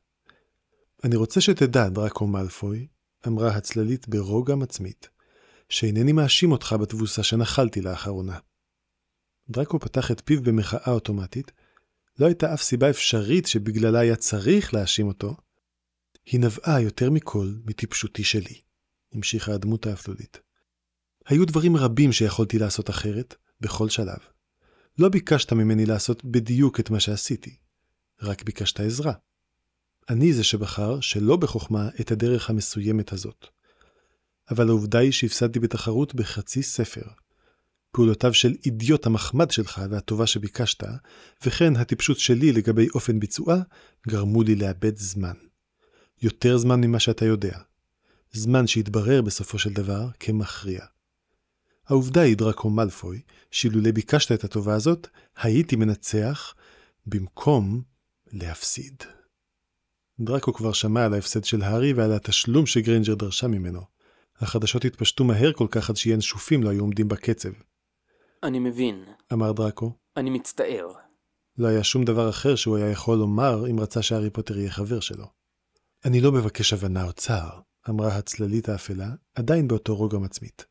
אני 1.04 1.16
רוצה 1.16 1.40
שתדע, 1.40 1.88
דראקו 1.88 2.26
מאלפוי, 2.26 2.86
אמרה 3.26 3.48
הצללית 3.48 4.08
ברוגע 4.08 4.54
מצמית, 4.54 5.08
שאינני 5.68 6.12
מאשים 6.12 6.52
אותך 6.52 6.76
בתבוסה 6.80 7.22
שנחלתי 7.22 7.80
לאחרונה. 7.80 8.38
דראקו 9.50 9.78
פתח 9.78 10.10
את 10.10 10.22
פיו 10.24 10.42
במחאה 10.42 10.92
אוטומטית, 10.92 11.52
לא 12.18 12.26
הייתה 12.26 12.54
אף 12.54 12.62
סיבה 12.62 12.90
אפשרית 12.90 13.46
שבגללה 13.46 13.98
היה 13.98 14.16
צריך 14.16 14.74
להאשים 14.74 15.08
אותו. 15.08 15.36
היא 16.30 16.40
נבעה 16.40 16.80
יותר 16.80 17.10
מכל 17.10 17.52
מטיפשותי 17.64 18.24
שלי, 18.24 18.60
המשיכה 19.12 19.54
הדמות 19.54 19.86
האפלולית. 19.86 20.40
היו 21.26 21.46
דברים 21.46 21.76
רבים 21.76 22.12
שיכולתי 22.12 22.58
לעשות 22.58 22.90
אחרת, 22.90 23.34
בכל 23.60 23.88
שלב. 23.88 24.18
לא 24.98 25.08
ביקשת 25.08 25.52
ממני 25.52 25.86
לעשות 25.86 26.24
בדיוק 26.24 26.80
את 26.80 26.90
מה 26.90 27.00
שעשיתי, 27.00 27.56
רק 28.22 28.42
ביקשת 28.42 28.80
עזרה. 28.80 29.12
אני 30.10 30.32
זה 30.32 30.44
שבחר, 30.44 31.00
שלא 31.00 31.36
בחוכמה, 31.36 31.88
את 32.00 32.10
הדרך 32.12 32.50
המסוימת 32.50 33.12
הזאת. 33.12 33.46
אבל 34.50 34.68
העובדה 34.68 34.98
היא 34.98 35.12
שהפסדתי 35.12 35.58
בתחרות 35.58 36.14
בחצי 36.14 36.62
ספר. 36.62 37.04
פעולותיו 37.92 38.34
של 38.34 38.54
אידיוט 38.66 39.06
המחמד 39.06 39.50
שלך 39.50 39.80
והטובה 39.90 40.26
שביקשת, 40.26 40.82
וכן 41.46 41.76
הטיפשות 41.76 42.18
שלי 42.18 42.52
לגבי 42.52 42.88
אופן 42.94 43.20
ביצועה, 43.20 43.58
גרמו 44.08 44.42
לי 44.42 44.54
לאבד 44.54 44.96
זמן. 44.96 45.34
יותר 46.22 46.58
זמן 46.58 46.80
ממה 46.80 46.98
שאתה 46.98 47.24
יודע. 47.24 47.58
זמן 48.32 48.66
שהתברר 48.66 49.22
בסופו 49.22 49.58
של 49.58 49.72
דבר 49.72 50.08
כמכריע. 50.20 50.80
העובדה 51.86 52.20
היא, 52.20 52.36
דרקו 52.36 52.70
מלפוי, 52.70 53.20
שאילולא 53.50 53.90
ביקשת 53.90 54.32
את 54.32 54.44
הטובה 54.44 54.74
הזאת, 54.74 55.08
הייתי 55.36 55.76
מנצח 55.76 56.54
במקום 57.06 57.82
להפסיד. 58.32 59.02
דרקו 60.20 60.52
כבר 60.52 60.72
שמע 60.72 61.04
על 61.04 61.14
ההפסד 61.14 61.44
של 61.44 61.62
הארי 61.62 61.92
ועל 61.92 62.12
התשלום 62.12 62.66
שגריינג'ר 62.66 63.14
דרשה 63.14 63.46
ממנו. 63.46 63.80
החדשות 64.40 64.84
התפשטו 64.84 65.24
מהר 65.24 65.52
כל 65.52 65.66
כך 65.70 65.90
עד 65.90 65.96
שינשופים 65.96 66.62
לא 66.62 66.70
היו 66.70 66.80
עומדים 66.80 67.08
בקצב. 67.08 67.48
אני 68.42 68.58
מבין. 68.58 69.04
אמר 69.32 69.52
דראקו. 69.52 69.92
אני 70.16 70.30
מצטער. 70.30 70.88
לא 71.58 71.66
היה 71.66 71.84
שום 71.84 72.04
דבר 72.04 72.30
אחר 72.30 72.54
שהוא 72.54 72.76
היה 72.76 72.90
יכול 72.90 73.18
לומר 73.18 73.70
אם 73.70 73.80
רצה 73.80 74.02
שהארי 74.02 74.30
פוטר 74.30 74.58
יהיה 74.58 74.70
חבר 74.70 75.00
שלו. 75.00 75.37
אני 76.04 76.20
לא 76.20 76.32
מבקש 76.32 76.72
הבנה 76.72 77.04
או 77.04 77.12
צער, 77.12 77.60
אמרה 77.88 78.16
הצללית 78.16 78.68
האפלה, 78.68 79.08
עדיין 79.34 79.68
באותו 79.68 79.96
רוגע 79.96 80.18
מצמית. 80.18 80.64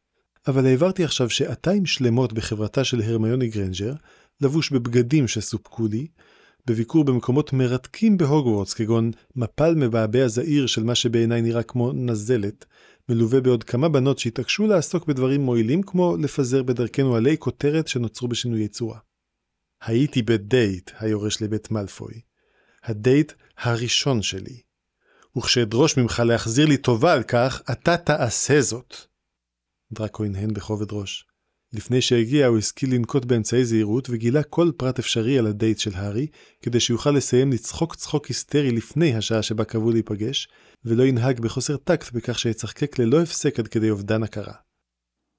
אבל 0.48 0.66
העברתי 0.66 1.04
עכשיו 1.04 1.30
שעתיים 1.30 1.86
שלמות 1.86 2.34
בחברתה 2.34 2.84
של 2.84 3.02
הרמיוני 3.02 3.48
גרנג'ר, 3.48 3.94
לבוש 4.42 4.72
בבגדים 4.72 5.28
שסופקו 5.28 5.88
לי, 5.88 6.08
בביקור 6.68 7.04
במקומות 7.04 7.54
מרתקים 7.54 8.18
בהוגוורטס, 8.18 8.74
כגון 8.74 9.12
מפל 9.36 9.76
מבעבע 9.76 10.28
זעיר 10.28 10.68
של 10.68 10.84
מה 10.84 10.96
שבעיניי 10.96 11.42
נראה 11.42 11.64
כמו 11.64 11.92
נזלת, 11.92 12.66
מלווה 13.10 13.42
בעוד 13.42 13.64
כמה 13.64 13.90
בנות 13.90 14.20
שהתעקשו 14.20 14.68
לעסוק 14.68 15.06
בדברים 15.06 15.42
מועילים 15.42 15.84
כמו 15.84 16.18
לפזר 16.18 16.64
בדרכנו 16.64 17.16
עלי 17.16 17.38
כותרת 17.38 17.88
שנוצרו 17.88 18.28
בשינויי 18.28 18.68
צורה. 18.68 19.00
הייתי 19.82 20.22
בדייט, 20.22 20.92
היורש 21.00 21.42
לבית 21.42 21.72
מלפוי. 21.72 22.22
הדייט 22.84 23.32
הראשון 23.58 24.22
שלי. 24.22 24.67
וכשאדרוש 25.38 25.98
ממך 25.98 26.22
להחזיר 26.26 26.66
לי 26.66 26.78
טובה 26.78 27.14
על 27.14 27.24
כך, 27.24 27.62
אתה 27.72 27.98
תעשה 27.98 28.62
זאת. 28.62 28.96
דראקו 29.92 30.24
הנהן 30.24 30.54
בכובד 30.54 30.92
ראש. 30.92 31.26
לפני 31.74 32.02
שהגיע 32.02 32.48
הוא 32.48 32.58
השכיל 32.58 32.96
לנקוט 32.96 33.26
באמצעי 33.26 33.66
זהירות 33.66 34.10
וגילה 34.10 34.44
כל 34.44 34.72
פרט 34.78 35.00
אפשרי 35.00 35.40
על 35.40 35.48
הדייט 35.48 35.80
של 35.80 35.96
הארי, 35.96 36.28
כדי 36.62 36.80
שיוכל 36.80 37.12
לסיים 37.12 37.52
לצחוק 37.52 37.96
צחוק 37.96 38.26
היסטרי 38.26 38.72
לפני 38.72 39.16
השעה 39.16 39.44
שבה 39.44 39.66
קבעו 39.66 39.92
להיפגש, 39.92 40.48
ולא 40.86 41.04
ינהג 41.04 41.40
בחוסר 41.40 41.78
טקט 41.78 42.12
בכך 42.12 42.40
שיצחקק 42.40 43.00
ללא 43.00 43.22
הפסק 43.22 43.60
עד 43.60 43.68
כדי 43.68 43.90
אובדן 43.90 44.24
הכרה. 44.24 44.54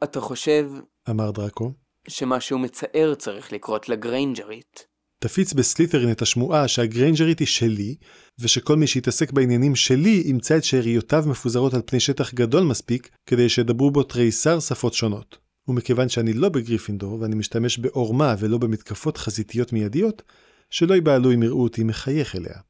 אתה 0.04 0.20
חושב 0.20 0.70
אמר 1.10 1.30
דראקו, 1.30 1.72
שמשהו 2.08 2.58
מצער 2.58 3.14
צריך 3.14 3.52
לקרות 3.52 3.88
לגריינג'רית? 3.88 4.86
תפיץ 5.20 5.52
בסלית'רין 5.52 6.12
את 6.12 6.22
השמועה 6.22 6.68
שהגריינג'רית 6.68 7.38
היא 7.38 7.46
שלי, 7.46 7.96
ושכל 8.40 8.76
מי 8.76 8.86
שיתעסק 8.86 9.32
בעניינים 9.32 9.76
שלי 9.76 10.22
ימצא 10.26 10.56
את 10.56 10.64
שאריותיו 10.64 11.24
מפוזרות 11.26 11.74
על 11.74 11.82
פני 11.86 12.00
שטח 12.00 12.34
גדול 12.34 12.62
מספיק 12.62 13.08
כדי 13.26 13.48
שידברו 13.48 13.90
בו 13.90 14.02
תריסר 14.02 14.60
שפות 14.60 14.94
שונות. 14.94 15.38
ומכיוון 15.68 16.08
שאני 16.08 16.32
לא 16.32 16.48
בגריפינדור 16.48 17.20
ואני 17.20 17.34
משתמש 17.34 17.78
בעורמה 17.78 18.34
ולא 18.38 18.58
במתקפות 18.58 19.16
חזיתיות 19.16 19.72
מיידיות, 19.72 20.22
שלא 20.70 20.94
ייבהלו 20.94 21.34
אם 21.34 21.42
יראו 21.42 21.62
אותי 21.62 21.84
מחייך 21.84 22.36
אליה. 22.36 22.60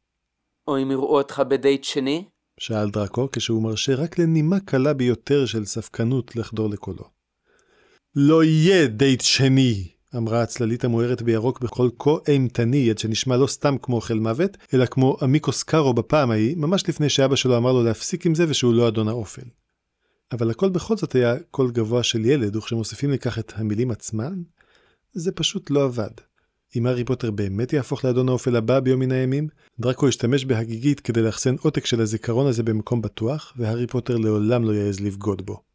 או 0.68 0.82
אם 0.82 0.90
יראו 0.90 1.18
אותך 1.18 1.42
בדייט 1.48 1.84
שני? 1.84 2.24
שאל 2.60 2.90
דראקו 2.90 3.28
כשהוא 3.32 3.62
מרשה 3.62 3.94
רק 3.94 4.18
לנימה 4.18 4.60
קלה 4.60 4.94
ביותר 4.94 5.46
של 5.46 5.64
ספקנות 5.64 6.36
לחדור 6.36 6.70
לקולו. 6.70 7.04
לא 8.14 8.44
יהיה 8.44 8.86
דייט 8.86 9.20
שני! 9.20 9.97
אמרה 10.16 10.42
הצללית 10.42 10.84
המוארת 10.84 11.22
בירוק 11.22 11.60
בקול 11.60 11.90
כה 11.98 12.10
אימתני 12.28 12.90
עד 12.90 12.98
שנשמע 12.98 13.36
לא 13.36 13.46
סתם 13.46 13.76
כמו 13.82 13.96
אוכל 13.96 14.14
מוות, 14.14 14.56
אלא 14.74 14.86
כמו 14.86 15.16
עמיקוס 15.22 15.62
קארו 15.62 15.94
בפעם 15.94 16.30
ההיא, 16.30 16.56
ממש 16.56 16.88
לפני 16.88 17.08
שאבא 17.08 17.36
שלו 17.36 17.56
אמר 17.56 17.72
לו 17.72 17.82
להפסיק 17.82 18.26
עם 18.26 18.34
זה 18.34 18.44
ושהוא 18.48 18.74
לא 18.74 18.88
אדון 18.88 19.08
האופל. 19.08 19.42
אבל 20.32 20.50
הקול 20.50 20.68
בכל 20.68 20.96
זאת 20.96 21.14
היה 21.14 21.34
קול 21.50 21.70
גבוה 21.70 22.02
של 22.02 22.24
ילד, 22.24 22.56
וכשמוסיפים 22.56 23.10
לכך 23.10 23.38
את 23.38 23.52
המילים 23.56 23.90
עצמן, 23.90 24.42
זה 25.12 25.32
פשוט 25.32 25.70
לא 25.70 25.84
עבד. 25.84 26.10
אם 26.76 26.86
הארי 26.86 27.04
פוטר 27.04 27.30
באמת 27.30 27.72
יהפוך 27.72 28.04
לאדון 28.04 28.28
האופל 28.28 28.56
הבא 28.56 28.80
ביום 28.80 29.00
מן 29.00 29.12
הימים, 29.12 29.48
דראקו 29.80 30.08
ישתמש 30.08 30.44
בהגיגית 30.44 31.00
כדי 31.00 31.22
לאחסן 31.22 31.54
עותק 31.60 31.86
של 31.86 32.00
הזיכרון 32.00 32.46
הזה 32.46 32.62
במקום 32.62 33.02
בטוח, 33.02 33.52
והארי 33.56 33.86
פוטר 33.86 34.16
לעולם 34.16 34.64
לא 34.64 34.72
יעז 34.72 35.00
לבגוד 35.00 35.46
בו. 35.46 35.67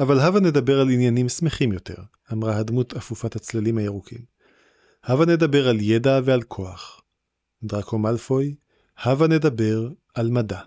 אבל 0.00 0.20
הבה 0.20 0.40
נדבר 0.40 0.80
על 0.80 0.90
עניינים 0.90 1.28
שמחים 1.28 1.72
יותר, 1.72 1.96
אמרה 2.32 2.56
הדמות 2.56 2.94
אפופת 2.94 3.36
הצללים 3.36 3.78
הירוקים. 3.78 4.24
הבה 5.04 5.26
נדבר 5.26 5.68
על 5.68 5.80
ידע 5.80 6.20
ועל 6.24 6.42
כוח. 6.42 7.02
דראקו 7.62 7.98
מאלפוי, 7.98 8.54
הבה 8.98 9.26
נדבר 9.26 9.88
על 10.14 10.30
מדע. 10.30 10.60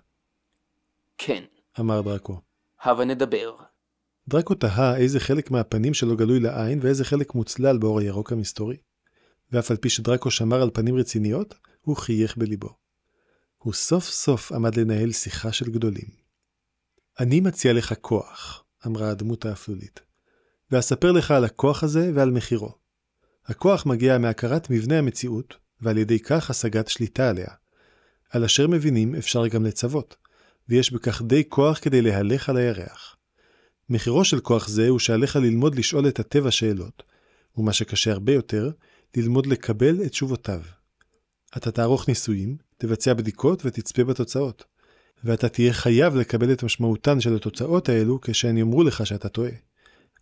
כן, 1.18 1.44
אמר 1.80 2.02
דראקו. 2.02 2.42
הבה 2.82 3.06
נדבר. 3.06 3.56
דראקו 4.28 4.56
תהה 4.56 4.98
איזה 4.98 5.20
חלק 5.20 5.52
מהפנים 5.52 5.94
שלו 5.94 6.18
גלוי 6.18 6.40
לעין 6.40 6.80
ואיזה 6.82 7.06
חלק 7.06 7.36
מוצלל 7.36 7.78
באור 7.78 8.00
הירוק 8.00 8.32
המסתורי. 8.32 8.78
ואף 9.52 9.72
על 9.72 9.78
פי 9.78 9.90
שדראקו 9.90 10.32
שמר 10.32 10.62
על 10.62 10.70
פנים 10.74 10.96
רציניות, 10.96 11.56
הוא 11.82 11.96
חייך 11.96 12.38
בליבו. 12.38 12.70
הוא 13.58 13.74
סוף 13.74 14.04
סוף 14.04 14.52
עמד 14.52 14.76
לנהל 14.76 15.12
שיחה 15.12 15.52
של 15.52 15.72
גדולים. 15.72 16.08
אני 17.20 17.40
מציע 17.40 17.74
לך 17.74 17.94
כוח, 18.02 18.63
אמרה 18.86 19.10
הדמות 19.10 19.46
האפלולית, 19.46 20.00
ואספר 20.72 21.12
לך 21.12 21.32
על 21.32 21.46
הכוח 21.46 21.84
הזה 21.84 22.12
ועל 22.16 22.32
מחירו. 22.32 22.72
הכוח 23.46 23.86
מגיע 23.86 24.18
מהכרת 24.18 24.70
מבנה 24.70 24.98
המציאות, 24.98 25.56
ועל 25.82 25.98
ידי 25.98 26.20
כך 26.20 26.50
השגת 26.50 26.88
שליטה 26.88 27.30
עליה. 27.30 27.48
על 28.30 28.44
אשר 28.44 28.68
מבינים 28.68 29.16
אפשר 29.16 29.48
גם 29.48 29.66
לצוות, 29.66 30.16
ויש 30.70 30.92
בכך 30.92 31.22
די 31.22 31.44
כוח 31.50 31.80
כדי 31.82 32.02
להלך 32.02 32.50
על 32.50 32.58
הירח. 32.58 33.16
מחירו 33.90 34.26
של 34.26 34.40
כוח 34.40 34.68
זה 34.68 34.90
הוא 34.90 35.00
שעליך 35.00 35.36
ללמוד 35.36 35.76
לשאול 35.76 36.08
את 36.08 36.20
הטבע 36.20 36.52
שאלות, 36.52 37.04
ומה 37.58 37.74
שקשה 37.74 38.12
הרבה 38.12 38.34
יותר, 38.34 38.72
ללמוד 39.18 39.46
לקבל 39.46 40.02
את 40.06 40.12
תשובותיו. 40.12 40.62
אתה 41.58 41.72
תערוך 41.72 42.08
ניסויים, 42.08 42.58
תבצע 42.78 43.14
בדיקות 43.14 43.66
ותצפה 43.66 44.04
בתוצאות. 44.04 44.64
ואתה 45.24 45.50
תהיה 45.50 45.74
חייב 45.74 46.16
לקבל 46.16 46.54
את 46.54 46.64
משמעותן 46.64 47.22
של 47.22 47.36
התוצאות 47.36 47.90
האלו 47.90 48.22
כשהן 48.22 48.58
יאמרו 48.58 48.84
לך 48.84 49.06
שאתה 49.06 49.30
טועה. 49.30 49.52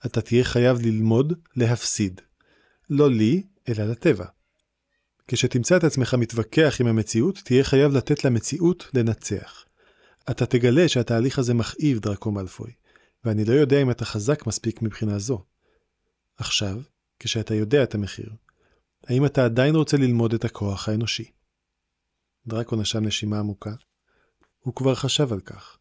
אתה 0.05 0.21
תהיה 0.21 0.43
חייב 0.43 0.81
ללמוד 0.81 1.33
להפסיד. 1.55 2.21
לא 2.89 3.09
לי, 3.09 3.43
אלא 3.69 3.83
לטבע. 3.83 4.25
כשתמצא 5.27 5.77
את 5.77 5.83
עצמך 5.83 6.13
מתווכח 6.13 6.77
עם 6.79 6.87
המציאות, 6.87 7.39
תהיה 7.45 7.63
חייב 7.63 7.91
לתת 7.91 8.25
למציאות 8.25 8.87
לנצח. 8.93 9.65
אתה 10.31 10.45
תגלה 10.45 10.89
שהתהליך 10.89 11.39
הזה 11.39 11.53
מכאיב, 11.53 11.99
דרקו 11.99 12.31
מאלפוי, 12.31 12.71
ואני 13.25 13.45
לא 13.45 13.53
יודע 13.53 13.81
אם 13.81 13.91
אתה 13.91 14.05
חזק 14.05 14.47
מספיק 14.47 14.81
מבחינה 14.81 15.19
זו. 15.19 15.43
עכשיו, 16.37 16.81
כשאתה 17.19 17.55
יודע 17.55 17.83
את 17.83 17.95
המחיר, 17.95 18.29
האם 19.07 19.25
אתה 19.25 19.45
עדיין 19.45 19.75
רוצה 19.75 19.97
ללמוד 19.97 20.33
את 20.33 20.45
הכוח 20.45 20.89
האנושי? 20.89 21.31
דרקו 22.47 22.75
נשם 22.75 23.05
נשימה 23.05 23.39
עמוקה. 23.39 23.73
הוא 24.61 24.75
כבר 24.75 24.95
חשב 24.95 25.33
על 25.33 25.39
כך, 25.39 25.77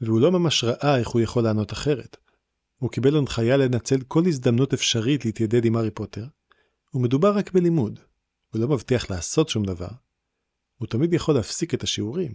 והוא 0.00 0.20
לא 0.20 0.32
ממש 0.32 0.64
ראה 0.64 0.98
איך 0.98 1.08
הוא 1.08 1.22
יכול 1.22 1.42
לענות 1.42 1.72
אחרת. 1.72 2.16
הוא 2.76 2.90
קיבל 2.90 3.16
הנחיה 3.16 3.56
לנצל 3.56 4.00
כל 4.08 4.22
הזדמנות 4.26 4.74
אפשרית 4.74 5.24
להתיידד 5.24 5.64
עם 5.64 5.76
הארי 5.76 5.90
פוטר, 5.90 6.26
ומדובר 6.94 7.36
רק 7.36 7.52
בלימוד. 7.52 8.00
הוא 8.52 8.60
לא 8.60 8.68
מבטיח 8.68 9.10
לעשות 9.10 9.48
שום 9.48 9.64
דבר. 9.64 9.88
הוא 10.76 10.88
תמיד 10.88 11.12
יכול 11.12 11.34
להפסיק 11.34 11.74
את 11.74 11.82
השיעורים. 11.82 12.34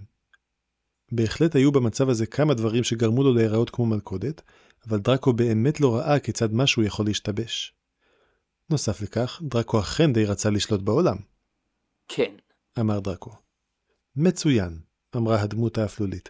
בהחלט 1.11 1.55
היו 1.55 1.71
במצב 1.71 2.09
הזה 2.09 2.25
כמה 2.25 2.53
דברים 2.53 2.83
שגרמו 2.83 3.23
לו 3.23 3.33
להיראות 3.33 3.69
כמו 3.69 3.85
מלכודת, 3.85 4.41
אבל 4.87 4.99
דרקו 4.99 5.33
באמת 5.33 5.79
לא 5.79 5.95
ראה 5.95 6.19
כיצד 6.19 6.53
משהו 6.53 6.83
יכול 6.83 7.05
להשתבש. 7.05 7.73
נוסף 8.69 9.01
לכך, 9.01 9.41
דרקו 9.43 9.79
אכן 9.79 10.13
די 10.13 10.25
רצה 10.25 10.49
לשלוט 10.49 10.81
בעולם. 10.81 11.17
כן. 12.07 12.35
אמר 12.79 12.99
דרקו. 12.99 13.31
מצוין, 14.15 14.79
אמרה 15.15 15.41
הדמות 15.41 15.77
האפלולית. 15.77 16.29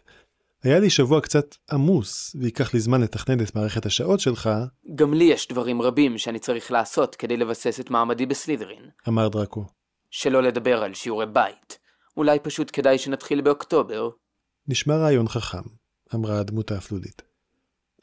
היה 0.63 0.79
לי 0.79 0.89
שבוע 0.89 1.21
קצת 1.21 1.55
עמוס, 1.71 2.35
וייקח 2.39 2.73
לי 2.73 2.79
זמן 2.79 3.01
לתכנן 3.01 3.43
את 3.43 3.55
מערכת 3.55 3.85
השעות 3.85 4.19
שלך, 4.19 4.49
גם 4.95 5.13
לי 5.13 5.23
יש 5.23 5.47
דברים 5.47 5.81
רבים 5.81 6.17
שאני 6.17 6.39
צריך 6.39 6.71
לעשות 6.71 7.15
כדי 7.15 7.37
לבסס 7.37 7.79
את 7.79 7.89
מעמדי 7.89 8.25
בסלידרין. 8.25 8.89
אמר 9.07 9.27
דרקו. 9.27 9.65
שלא 10.11 10.43
לדבר 10.43 10.83
על 10.83 10.93
שיעורי 10.93 11.25
בית. 11.25 11.79
אולי 12.17 12.39
פשוט 12.39 12.69
כדאי 12.73 12.97
שנתחיל 12.97 13.41
באוקטובר. 13.41 14.09
נשמע 14.67 14.97
רעיון 14.97 15.27
חכם, 15.27 15.61
אמרה 16.15 16.39
הדמות 16.39 16.71
האפלולית. 16.71 17.21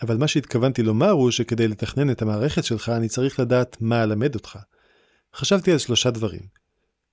אבל 0.03 0.17
מה 0.17 0.29
שהתכוונתי 0.29 0.83
לומר 0.83 1.11
הוא 1.11 1.31
שכדי 1.31 1.69
לתכנן 1.69 2.11
את 2.11 2.23
המערכת 2.23 2.65
שלך 2.65 2.89
אני 2.89 3.09
צריך 3.09 3.41
לדעת 3.41 3.77
מה 3.81 4.03
אלמד 4.03 4.35
אותך. 4.35 4.59
חשבתי 5.35 5.73
על 5.73 5.79
שלושה 5.79 6.11
דברים. 6.11 6.43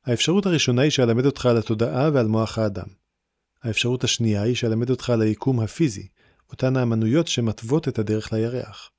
האפשרות 0.06 0.46
הראשונה 0.46 0.82
היא 0.82 0.92
שאלמד 0.92 1.26
אותך 1.26 1.46
על 1.46 1.58
התודעה 1.58 2.10
ועל 2.14 2.28
מוח 2.28 2.58
האדם. 2.58 3.03
האפשרות 3.64 4.04
השנייה 4.04 4.42
היא 4.42 4.56
שאלמד 4.56 4.90
אותך 4.90 5.10
על 5.10 5.22
היקום 5.22 5.60
הפיזי, 5.60 6.08
אותן 6.50 6.78
האמנויות 6.78 7.28
שמתוות 7.28 7.88
את 7.88 8.00
הדרך 8.00 8.34
לירח. 8.34 8.90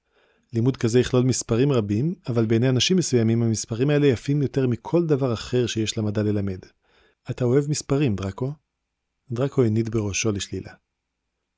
לימוד 0.53 0.77
כזה 0.77 1.01
יכלול 1.01 1.25
מספרים 1.25 1.73
רבים, 1.73 2.15
אבל 2.29 2.47
בעיני 2.47 2.69
אנשים 2.69 2.97
מסוימים 2.97 3.43
המספרים 3.43 3.91
האלה 3.91 4.07
יפים 4.07 4.43
יותר 4.43 4.67
מכל 4.67 5.07
דבר 5.07 5.33
אחר 5.33 5.67
שיש 5.67 5.99
למדע 5.99 6.23
ללמד. 6.23 6.59
אתה 7.31 7.45
אוהב 7.45 7.71
מספרים, 7.71 8.17
דרקו? 8.17 8.53
דרקו 9.31 9.65
הניד 9.65 9.89
בראשו 9.89 10.33
לשלילה. 10.33 10.73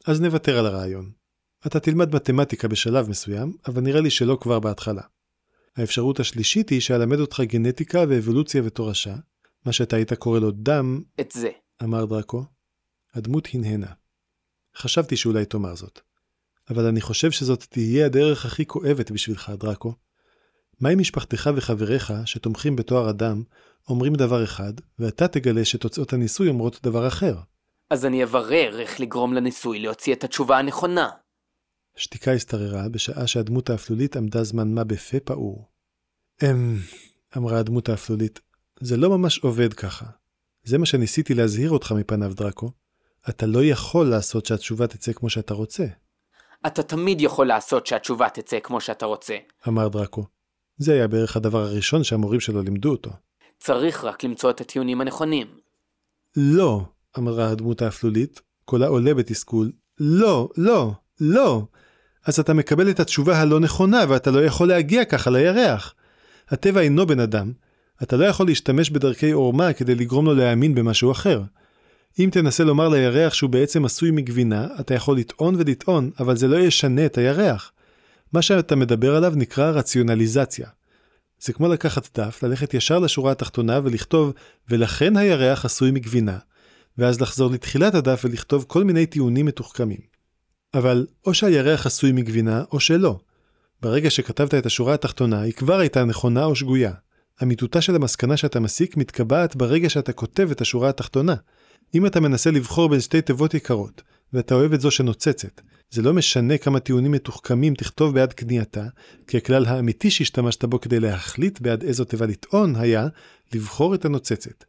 אז 0.07 0.21
נוותר 0.21 0.59
על 0.59 0.67
הרעיון. 0.67 1.11
אתה 1.67 1.81
תלמד 1.81 2.15
מתמטיקה 2.15 2.69
בשלב 2.69 3.09
מסוים, 3.09 3.57
אבל 3.69 3.83
נראה 3.83 4.01
לי 4.01 4.11
שלא 4.11 4.39
כבר 4.41 4.61
בהתחלה. 4.61 5.03
האפשרות 5.77 6.21
השלישית 6.21 6.69
היא 6.69 6.81
שאלמד 6.81 7.21
אותך 7.21 7.41
גנטיקה 7.41 8.05
ואבולוציה 8.09 8.63
ותורשה, 8.65 9.15
מה 9.67 9.73
שאתה 9.73 9.97
היית 9.97 10.13
קורא 10.13 10.39
לו 10.39 10.51
דם, 10.51 11.03
את 11.21 11.31
זה. 11.33 11.49
אמר 11.83 12.05
דרקו. 12.05 12.56
הדמות 13.17 13.49
הנהנה. 13.55 13.93
חשבתי 14.77 15.17
שאולי 15.17 15.45
תאמר 15.45 15.75
זאת. 15.75 16.01
אבל 16.71 16.87
אני 16.87 17.01
חושב 17.01 17.31
שזאת 17.31 17.65
תהיה 17.71 18.07
הדרך 18.07 18.47
הכי 18.47 18.67
כואבת 18.67 19.11
בשבילך, 19.11 19.53
דרקו. 19.59 19.95
מה 20.81 20.93
אם 20.93 20.99
משפחתך 20.99 21.51
וחבריך, 21.57 22.13
שתומכים 22.25 22.77
בתואר 22.77 23.11
אדם, 23.11 23.43
אומרים 23.89 24.15
דבר 24.15 24.45
אחד, 24.45 24.73
ואתה 24.99 25.29
תגלה 25.29 25.65
שתוצאות 25.65 26.13
הניסוי 26.13 26.49
אומרות 26.49 26.81
דבר 26.83 27.09
אחר? 27.09 27.37
אז 27.91 28.05
אני 28.05 28.25
אברר 28.25 28.81
איך 28.81 29.01
לגרום 29.01 29.35
לניסוי 29.35 29.79
להוציא 29.79 30.15
את 30.15 30.25
התשובה 30.25 30.59
הנכונה. 30.59 31.11
שתיקה 31.97 32.33
השתררה 32.33 32.89
בשעה 32.89 33.27
שהדמות 33.27 33.71
האפלולית 33.71 34.17
עמדה 34.17 34.45
זמן 34.45 34.75
מה 34.75 34.85
בפה 34.85 35.21
פעור. 35.21 35.69
אמ... 36.43 36.77
אמרה 37.37 37.59
הדמות 37.59 37.89
האפלולית, 37.89 38.41
זה 38.81 38.97
לא 38.97 39.19
ממש 39.19 39.39
עובד 39.39 39.75
ככה. 39.75 40.07
זה 40.65 40.79
מה 40.79 40.87
שניסיתי 40.87 41.35
להזהיר 41.35 41.71
אותך 41.71 41.93
מפניו, 41.93 42.35
דראקו. 42.35 42.71
אתה 43.29 43.47
לא 43.47 43.65
יכול 43.65 44.07
לעשות 44.07 44.47
שהתשובה 44.47 44.87
תצא 44.87 45.13
כמו 45.13 45.31
שאתה 45.31 45.55
רוצה, 45.55 45.85
אתה 46.67 46.83
תמיד 46.83 47.21
יכול 47.21 47.47
לעשות 47.47 47.87
שהתשובה 47.87 48.29
תצא 48.29 48.59
כמו 48.63 48.81
שאתה 48.81 49.07
רוצה. 49.07 49.37
אמר 49.69 49.89
דראקו. 49.89 50.25
זה 50.79 50.93
היה 50.93 51.09
בערך 51.09 51.37
הדבר 51.37 51.63
הראשון 51.63 52.05
שהמורים 52.05 52.41
שלו 52.41 52.63
לימדו 52.63 52.91
אותו. 52.91 53.11
צריך 53.59 54.05
רק 54.05 54.25
למצוא 54.25 54.51
את 54.51 54.61
הטיעונים 54.61 55.01
הנכונים. 55.01 55.47
לא, 56.37 56.81
אמרה 57.19 57.51
הדמות 57.51 57.83
האפלולית, 57.83 58.41
קולה 58.65 58.87
עולה 58.87 59.15
בתסכול. 59.15 59.73
לא, 60.01 60.49
לא, 60.57 60.93
לא. 61.21 61.63
אז 62.25 62.41
אתה 62.41 62.55
מקבל 62.55 62.91
את 62.91 63.01
התשובה 63.01 63.41
הלא 63.41 63.61
נכונה 63.61 64.05
ואתה 64.09 64.31
לא 64.31 64.45
יכול 64.45 64.69
להגיע 64.69 65.05
ככה 65.05 65.31
לירח. 65.31 65.95
הטבע 66.49 66.81
אינו 66.81 67.07
בן 67.07 67.21
אדם. 67.21 67.53
אתה 68.03 68.17
לא 68.17 68.25
יכול 68.25 68.47
להשתמש 68.47 68.91
בדרכי 68.91 69.31
עורמה 69.31 69.73
כדי 69.73 69.95
לגרום 69.95 70.27
לו 70.27 70.35
להאמין 70.35 70.75
במשהו 70.75 71.13
אחר. 71.13 71.43
אם 72.19 72.29
תנסה 72.33 72.65
לומר 72.65 72.89
לירח 72.89 73.35
שהוא 73.35 73.51
בעצם 73.51 73.85
עשוי 73.85 74.11
מגבינה, 74.11 74.67
אתה 74.81 74.95
יכול 74.95 75.19
לטעון 75.19 75.55
ולטעון, 75.59 76.11
אבל 76.21 76.37
זה 76.37 76.49
לא 76.49 76.57
ישנה 76.57 77.07
את 77.07 77.19
הירח. 77.19 77.73
מה 78.33 78.43
שאתה 78.43 78.77
מדבר 78.77 79.17
עליו 79.17 79.33
נקרא 79.37 79.71
רציונליזציה. 79.71 80.69
זה 81.41 81.53
כמו 81.53 81.69
לקחת 81.69 82.19
דף, 82.19 82.43
ללכת 82.43 82.75
ישר 82.75 82.99
לשורה 82.99 83.33
התחתונה 83.33 83.81
ולכתוב 83.85 84.33
ולכן 84.69 85.17
הירח 85.17 85.65
עשוי 85.65 85.91
מגבינה, 85.91 86.39
ואז 86.99 87.21
לחזור 87.21 87.51
לתחילת 87.51 87.95
הדף 87.95 88.23
ולכתוב 88.25 88.65
כל 88.69 88.85
מיני 88.85 89.07
טיעונים 89.07 89.47
מתוחכמים. 89.47 90.01
אבל 90.75 91.07
או 91.27 91.35
שהירח 91.35 91.87
עשוי 91.87 92.13
מגבינה 92.13 92.65
או 92.73 92.81
שלא. 92.81 93.19
ברגע 93.83 94.11
שכתבת 94.11 94.55
את 94.55 94.67
השורה 94.67 94.95
התחתונה, 94.95 95.41
היא 95.41 95.53
כבר 95.53 95.79
הייתה 95.79 96.05
נכונה 96.05 96.45
או 96.45 96.57
שגויה. 96.57 96.93
אמיתותה 97.43 97.81
של 97.81 97.95
המסקנה 97.95 98.37
שאתה 98.37 98.61
מסיק 98.61 98.97
מתקבעת 98.97 99.57
ברגע 99.57 99.89
שאתה 99.89 100.13
כותב 100.13 100.49
את 100.51 100.61
השורה 100.61 100.89
התחתונה. 100.89 101.35
אם 101.95 102.07
אתה 102.07 102.21
מנסה 102.21 102.51
לבחור 102.51 102.89
בין 102.89 103.01
שתי 103.01 103.23
תיבות 103.23 103.55
יקרות, 103.55 104.03
ואתה 104.33 104.55
אוהב 104.55 104.73
את 104.73 104.81
זו 104.81 104.91
שנוצצת, 104.91 105.61
זה 105.91 106.03
לא 106.03 106.13
משנה 106.13 106.59
כמה 106.59 106.81
טיעונים 106.81 107.13
מתוחכמים 107.13 107.75
תכתוב 107.75 108.15
בעד 108.15 108.33
קנייתה, 108.33 108.85
כי 109.27 109.37
הכלל 109.37 109.67
האמיתי 109.67 110.11
שהשתמשת 110.11 110.65
בו 110.65 110.81
כדי 110.81 111.01
להחליט 111.01 111.61
בעד 111.61 111.83
איזו 111.83 112.05
תיבה 112.05 112.27
לטעון 112.27 112.77
היה 112.77 113.09
לבחור 113.55 113.95
את 113.95 114.05
הנוצצת. 114.05 114.65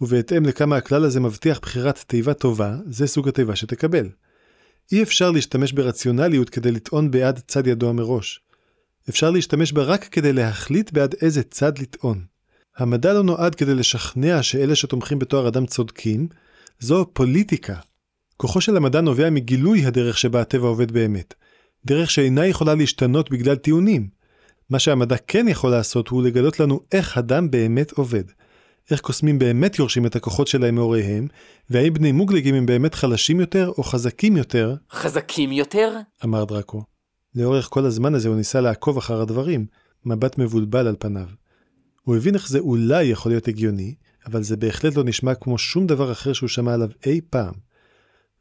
ובהתאם 0.00 0.46
לכמה 0.46 0.76
הכלל 0.76 1.04
הזה 1.04 1.20
מבטיח 1.20 1.58
בחירת 1.62 1.98
תיבה 2.06 2.34
טובה, 2.34 2.76
זה 2.86 3.06
סוג 3.06 3.28
התיבה 3.28 3.56
שתקבל. 3.56 4.08
אי 4.92 5.02
אפשר 5.02 5.30
להשתמש 5.30 5.72
ברציונליות 5.72 6.50
כדי 6.50 6.70
לטעון 6.70 7.10
בעד 7.10 7.40
צד 7.46 7.66
ידוע 7.66 7.92
מראש. 7.92 8.40
אפשר 9.08 9.30
להשתמש 9.30 9.72
בה 9.72 9.82
רק 9.82 10.04
כדי 10.04 10.32
להחליט 10.32 10.92
בעד 10.92 11.14
איזה 11.22 11.42
צד 11.42 11.78
לטעון. 11.78 12.24
המדע 12.76 13.12
לא 13.12 13.22
נועד 13.22 13.54
כדי 13.54 13.74
לשכנע 13.74 14.42
שאלה 14.42 14.74
שתומכים 14.74 15.18
בתואר 15.18 15.48
אדם 15.48 15.66
צודקים, 15.66 16.28
זו 16.82 17.06
פוליטיקה. 17.12 17.74
כוחו 18.36 18.60
של 18.60 18.76
המדע 18.76 19.00
נובע 19.00 19.30
מגילוי 19.30 19.86
הדרך 19.86 20.18
שבה 20.18 20.40
הטבע 20.40 20.68
עובד 20.68 20.92
באמת. 20.92 21.34
דרך 21.84 22.10
שאינה 22.10 22.46
יכולה 22.46 22.74
להשתנות 22.74 23.30
בגלל 23.30 23.56
טיעונים. 23.56 24.08
מה 24.70 24.78
שהמדע 24.78 25.16
כן 25.26 25.48
יכול 25.48 25.70
לעשות 25.70 26.08
הוא 26.08 26.22
לגלות 26.22 26.60
לנו 26.60 26.80
איך 26.92 27.16
הדם 27.16 27.50
באמת 27.50 27.92
עובד. 27.92 28.24
איך 28.90 29.00
קוסמים 29.00 29.38
באמת 29.38 29.78
יורשים 29.78 30.06
את 30.06 30.16
הכוחות 30.16 30.48
שלהם 30.48 30.74
מהוריהם, 30.74 31.28
והאם 31.70 31.94
בני 31.94 32.12
מוגלגים 32.12 32.54
הם 32.54 32.66
באמת 32.66 32.94
חלשים 32.94 33.40
יותר 33.40 33.68
או 33.78 33.82
חזקים 33.82 34.36
יותר, 34.36 34.74
חזקים 34.92 35.52
יותר? 35.52 35.98
אמר 36.24 36.44
דראקו. 36.44 36.84
לאורך 37.34 37.68
כל 37.70 37.86
הזמן 37.86 38.14
הזה 38.14 38.28
הוא 38.28 38.36
ניסה 38.36 38.60
לעקוב 38.60 38.98
אחר 38.98 39.20
הדברים, 39.20 39.66
מבט 40.04 40.38
מבולבל 40.38 40.86
על 40.86 40.96
פניו. 40.98 41.26
הוא 42.02 42.16
הבין 42.16 42.34
איך 42.34 42.48
זה 42.48 42.58
אולי 42.58 43.04
יכול 43.04 43.32
להיות 43.32 43.48
הגיוני, 43.48 43.94
אבל 44.26 44.42
זה 44.42 44.56
בהחלט 44.56 44.96
לא 44.96 45.04
נשמע 45.04 45.34
כמו 45.34 45.58
שום 45.58 45.86
דבר 45.86 46.12
אחר 46.12 46.32
שהוא 46.32 46.48
שמע 46.48 46.74
עליו 46.74 46.88
אי 47.06 47.20
פעם. 47.30 47.54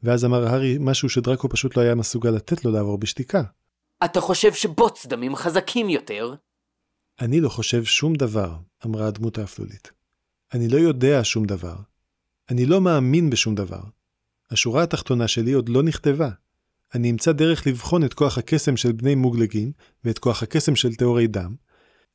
ואז 0.03 0.25
אמר 0.25 0.47
הארי 0.47 0.77
משהו 0.79 1.09
שדראקו 1.09 1.49
פשוט 1.49 1.77
לא 1.77 1.81
היה 1.81 1.95
מסוגל 1.95 2.29
לתת 2.29 2.65
לו 2.65 2.71
לעבור 2.71 2.97
בשתיקה. 2.97 3.43
אתה 4.05 4.21
חושב 4.21 4.53
שבוץ 4.53 5.05
דמים 5.05 5.35
חזקים 5.35 5.89
יותר? 5.89 6.33
אני 7.21 7.41
לא 7.41 7.49
חושב 7.49 7.83
שום 7.83 8.15
דבר, 8.15 8.55
אמרה 8.85 9.07
הדמות 9.07 9.37
האפלולית. 9.37 9.91
אני 10.53 10.67
לא 10.67 10.77
יודע 10.77 11.19
שום 11.23 11.45
דבר. 11.45 11.75
אני 12.49 12.65
לא 12.65 12.81
מאמין 12.81 13.29
בשום 13.29 13.55
דבר. 13.55 13.81
השורה 14.51 14.83
התחתונה 14.83 15.27
שלי 15.27 15.51
עוד 15.51 15.69
לא 15.69 15.83
נכתבה. 15.83 16.29
אני 16.95 17.11
אמצא 17.11 17.31
דרך 17.31 17.67
לבחון 17.67 18.03
את 18.03 18.13
כוח 18.13 18.37
הקסם 18.37 18.77
של 18.77 18.91
בני 18.91 19.15
מוגלגים 19.15 19.71
ואת 20.03 20.19
כוח 20.19 20.43
הקסם 20.43 20.75
של 20.75 20.95
טהורי 20.95 21.27
דם. 21.27 21.55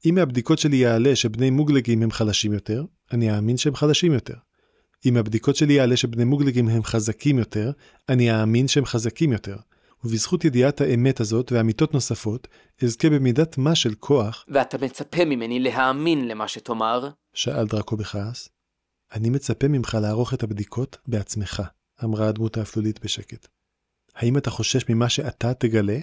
אם 0.07 0.15
מהבדיקות 0.15 0.59
שלי 0.59 0.77
יעלה 0.77 1.17
שבני 1.17 1.51
מוגלגים 1.51 2.03
הם 2.03 2.11
חלשים 2.11 2.53
יותר, 2.53 2.85
אני 3.13 3.37
אאמין 3.37 3.57
שהם 3.57 3.75
חלשים 3.75 4.13
יותר. 4.13 4.35
אם 5.09 5.15
מהבדיקות 5.15 5.57
שלי 5.57 5.73
יעלה 5.73 5.97
שבני 5.97 6.25
מוגלגים 6.25 6.69
הם 6.69 6.85
חזקים 6.85 7.39
יותר, 7.39 7.73
אני 8.09 8.41
אאמין 8.41 8.69
שהם 8.69 8.85
חזקים 8.85 9.33
יותר. 9.33 9.57
ובזכות 10.05 10.45
ידיעת 10.45 10.81
האמת 10.81 11.21
הזאת 11.21 11.53
ואמיתות 11.53 11.95
נוספות, 11.95 12.49
אזכה 12.83 13.11
במידת 13.11 13.59
מה 13.59 13.75
של 13.75 13.95
כוח, 13.95 14.45
ואתה 14.49 14.79
מצפה 14.79 15.25
ממני 15.25 15.61
להאמין 15.61 16.29
למה 16.29 16.49
שתאמר? 16.49 17.09
שאל 17.35 17.67
דראקו 17.67 17.97
בכעס. 17.97 18.49
אני 19.13 19.31
מצפה 19.31 19.69
ממך 19.69 19.99
לערוך 20.03 20.35
את 20.35 20.43
הבדיקות 20.43 20.97
בעצמך, 21.07 21.63
אמרה 22.05 22.29
הדמות 22.29 22.57
האפלולית 22.57 23.05
בשקט. 23.05 23.49
האם 24.15 24.37
אתה 24.37 24.51
חושש 24.51 24.85
ממה 24.89 25.09
שאתה 25.09 25.55
תגלה? 25.55 25.99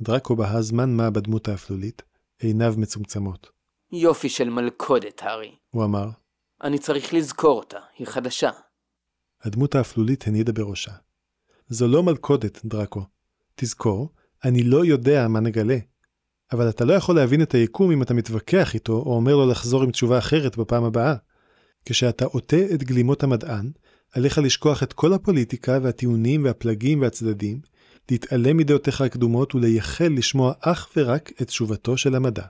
דראקו 0.00 0.36
בהה 0.36 0.62
זמן 0.62 0.90
מה 0.90 1.10
בדמות 1.10 1.48
האפלולית, 1.48 2.02
עיניו 2.38 2.74
מצומצמות. 2.76 3.50
יופי 3.92 4.28
של 4.28 4.50
מלכודת, 4.50 5.22
הארי. 5.22 5.54
הוא 5.70 5.84
אמר, 5.84 6.08
אני 6.62 6.78
צריך 6.78 7.14
לזכור 7.14 7.58
אותה, 7.58 7.78
היא 7.98 8.06
חדשה. 8.06 8.50
הדמות 9.42 9.74
האפלולית 9.74 10.26
הנידה 10.26 10.52
בראשה. 10.52 10.92
זו 11.68 11.88
לא 11.88 12.02
מלכודת, 12.02 12.64
דראקו. 12.64 13.02
תזכור, 13.54 14.08
אני 14.44 14.62
לא 14.62 14.84
יודע 14.84 15.28
מה 15.28 15.40
נגלה. 15.40 15.78
אבל 16.52 16.68
אתה 16.68 16.84
לא 16.84 16.92
יכול 16.92 17.16
להבין 17.16 17.42
את 17.42 17.54
היקום 17.54 17.90
אם 17.90 18.02
אתה 18.02 18.14
מתווכח 18.14 18.74
איתו, 18.74 18.92
או 18.92 19.14
אומר 19.14 19.36
לו 19.36 19.50
לחזור 19.50 19.82
עם 19.82 19.90
תשובה 19.90 20.18
אחרת 20.18 20.56
בפעם 20.56 20.84
הבאה. 20.84 21.14
כשאתה 21.84 22.24
עוטה 22.24 22.74
את 22.74 22.82
גלימות 22.82 23.22
המדען, 23.22 23.70
עליך 24.12 24.38
לשכוח 24.38 24.82
את 24.82 24.92
כל 24.92 25.12
הפוליטיקה 25.12 25.78
והטיעונים 25.82 26.44
והפלגים 26.44 27.00
והצדדים, 27.00 27.60
להתעלם 28.10 28.56
מדעותיך 28.56 29.00
הקדומות 29.00 29.54
ולייחל 29.54 30.08
לשמוע 30.16 30.52
אך 30.60 30.88
ורק 30.96 31.32
את 31.42 31.46
תשובתו 31.46 31.96
של 31.96 32.14
המדע. 32.14 32.44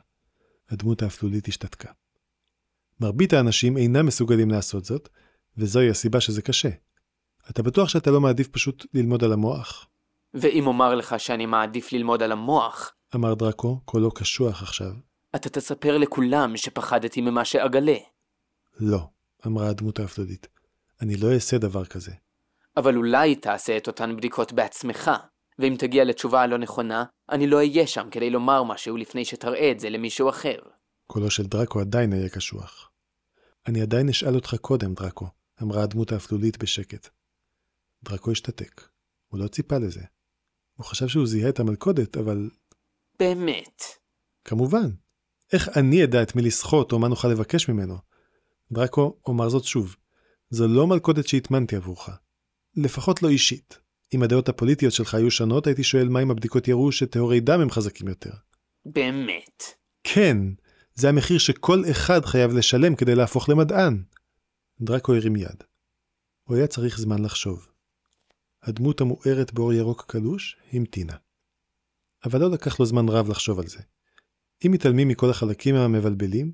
הדמות 0.71 1.03
האפלולית 1.03 1.49
השתתקה. 1.49 1.89
מרבית 3.01 3.33
האנשים 3.33 3.77
אינם 3.77 4.07
מסוגלים 4.07 4.51
לעשות 4.51 4.85
זאת, 4.85 5.09
וזוהי 5.57 5.91
הסיבה 5.91 6.21
שזה 6.21 6.43
קשה. 6.43 6.69
אתה 7.51 7.63
בטוח 7.63 7.89
שאתה 7.89 8.11
לא 8.11 8.21
מעדיף 8.21 8.49
פשוט 8.49 8.87
ללמוד 8.95 9.25
על 9.25 9.33
המוח? 9.33 9.87
ואם 10.35 10.67
אומר 10.67 10.95
לך 10.95 11.15
שאני 11.19 11.47
מעדיף 11.47 11.93
ללמוד 11.93 12.23
על 12.23 12.33
המוח, 12.33 12.95
אמר 13.15 13.35
דראקו, 13.35 13.81
קולו 13.85 14.11
קשוח 14.11 14.63
עכשיו. 14.63 14.93
אתה 15.35 15.49
תספר 15.49 15.99
לכולם 15.99 16.57
שפחדתי 16.57 17.21
ממה 17.21 17.45
שאגלה. 17.45 17.97
לא, 18.81 19.09
אמרה 19.47 19.69
הדמות 19.69 19.99
האפלולית. 19.99 20.49
אני 21.01 21.17
לא 21.17 21.33
אעשה 21.33 21.59
דבר 21.59 21.85
כזה. 21.85 22.13
אבל 22.77 22.97
אולי 22.97 23.37
תעשה 23.37 23.77
את 23.77 23.87
אותן 23.87 24.17
בדיקות 24.17 24.53
בעצמך, 24.53 25.11
ואם 25.61 25.77
תגיע 25.79 26.05
לתשובה 26.05 26.43
הלא 26.43 26.59
נכונה, 26.59 27.05
אני 27.31 27.47
לא 27.47 27.57
אהיה 27.57 27.87
שם 27.87 28.09
כדי 28.11 28.31
לומר 28.31 28.63
משהו 28.63 28.97
לפני 28.97 29.25
שתראה 29.25 29.71
את 29.71 29.81
זה 29.81 29.91
למישהו 29.91 30.29
אחר. 30.29 30.59
קולו 31.07 31.31
של 31.31 31.47
דראקו 31.47 31.81
עדיין 31.81 32.13
היה 32.13 32.29
קשוח. 32.29 32.91
אני 33.67 33.83
עדיין 33.83 34.09
אשאל 34.09 34.35
אותך 34.35 34.55
קודם, 34.61 34.95
דראקו, 34.95 35.27
אמרה 35.63 35.83
הדמות 35.83 36.13
האפלולית 36.13 36.59
בשקט. 36.59 37.09
דראקו 38.03 38.31
השתתק. 38.31 38.89
הוא 39.29 39.41
לא 39.41 39.49
ציפה 39.49 39.79
לזה. 39.79 40.01
הוא 40.77 40.87
חשב 40.87 41.09
שהוא 41.09 41.27
זיהה 41.27 41.49
את 41.49 41.61
המלכודת, 41.61 42.17
אבל 42.17 42.51
באמת. 43.19 43.83
כמובן. 44.45 44.91
איך 45.53 45.69
אני 45.77 46.05
אדע 46.05 46.23
את 46.23 46.37
מי 46.37 46.43
לסחוט 46.43 46.93
או 46.93 46.99
מה 46.99 47.09
נוכל 47.09 47.29
לבקש 47.29 47.69
ממנו? 47.69 47.99
דראקו, 48.73 49.19
אומר 49.27 49.49
זאת 49.49 49.65
שוב. 49.65 49.97
זו 50.51 50.69
לא 50.69 50.87
מלכודת 50.87 51.29
שהטמנתי 51.29 51.77
עבורך. 51.77 52.09
לפחות 52.77 53.23
לא 53.23 53.29
אישית. 53.29 53.79
אם 54.15 54.23
הדעות 54.23 54.49
הפוליטיות 54.49 54.93
שלך 54.93 55.15
היו 55.15 55.31
שונות, 55.31 55.67
הייתי 55.67 55.85
שואל 55.85 56.09
מה 56.09 56.23
אם 56.23 56.31
הבדיקות 56.31 56.69
יראו 56.69 56.93
שטהורי 56.93 57.41
דם 57.41 57.61
הם 57.61 57.71
חזקים 57.71 58.09
יותר. 58.09 58.31
באמת. 58.87 59.63
כן, 60.05 60.37
זה 60.95 61.09
המחיר 61.09 61.39
שכל 61.39 61.83
אחד 61.91 62.25
חייב 62.25 62.53
לשלם 62.53 62.97
כדי 62.97 63.15
להפוך 63.15 63.49
למדען. 63.49 64.03
דראקו 64.81 65.15
הרים 65.15 65.37
יד. 65.37 65.63
הוא 66.45 66.57
היה 66.57 66.67
צריך 66.67 66.99
זמן 66.99 67.23
לחשוב. 67.23 67.67
הדמות 68.63 69.01
המוארת 69.01 69.53
באור 69.53 69.73
ירוק 69.73 70.05
קלוש 70.09 70.57
המתינה. 70.73 71.17
אבל 72.25 72.41
לא 72.41 72.51
לקח 72.51 72.81
לו 72.81 72.87
זמן 72.87 73.09
רב 73.09 73.29
לחשוב 73.29 73.59
על 73.59 73.67
זה. 73.67 73.79
אם 74.67 74.73
מתעלמים 74.73 75.09
מכל 75.09 75.31
החלקים 75.31 75.75
המבלבלים, 75.75 76.53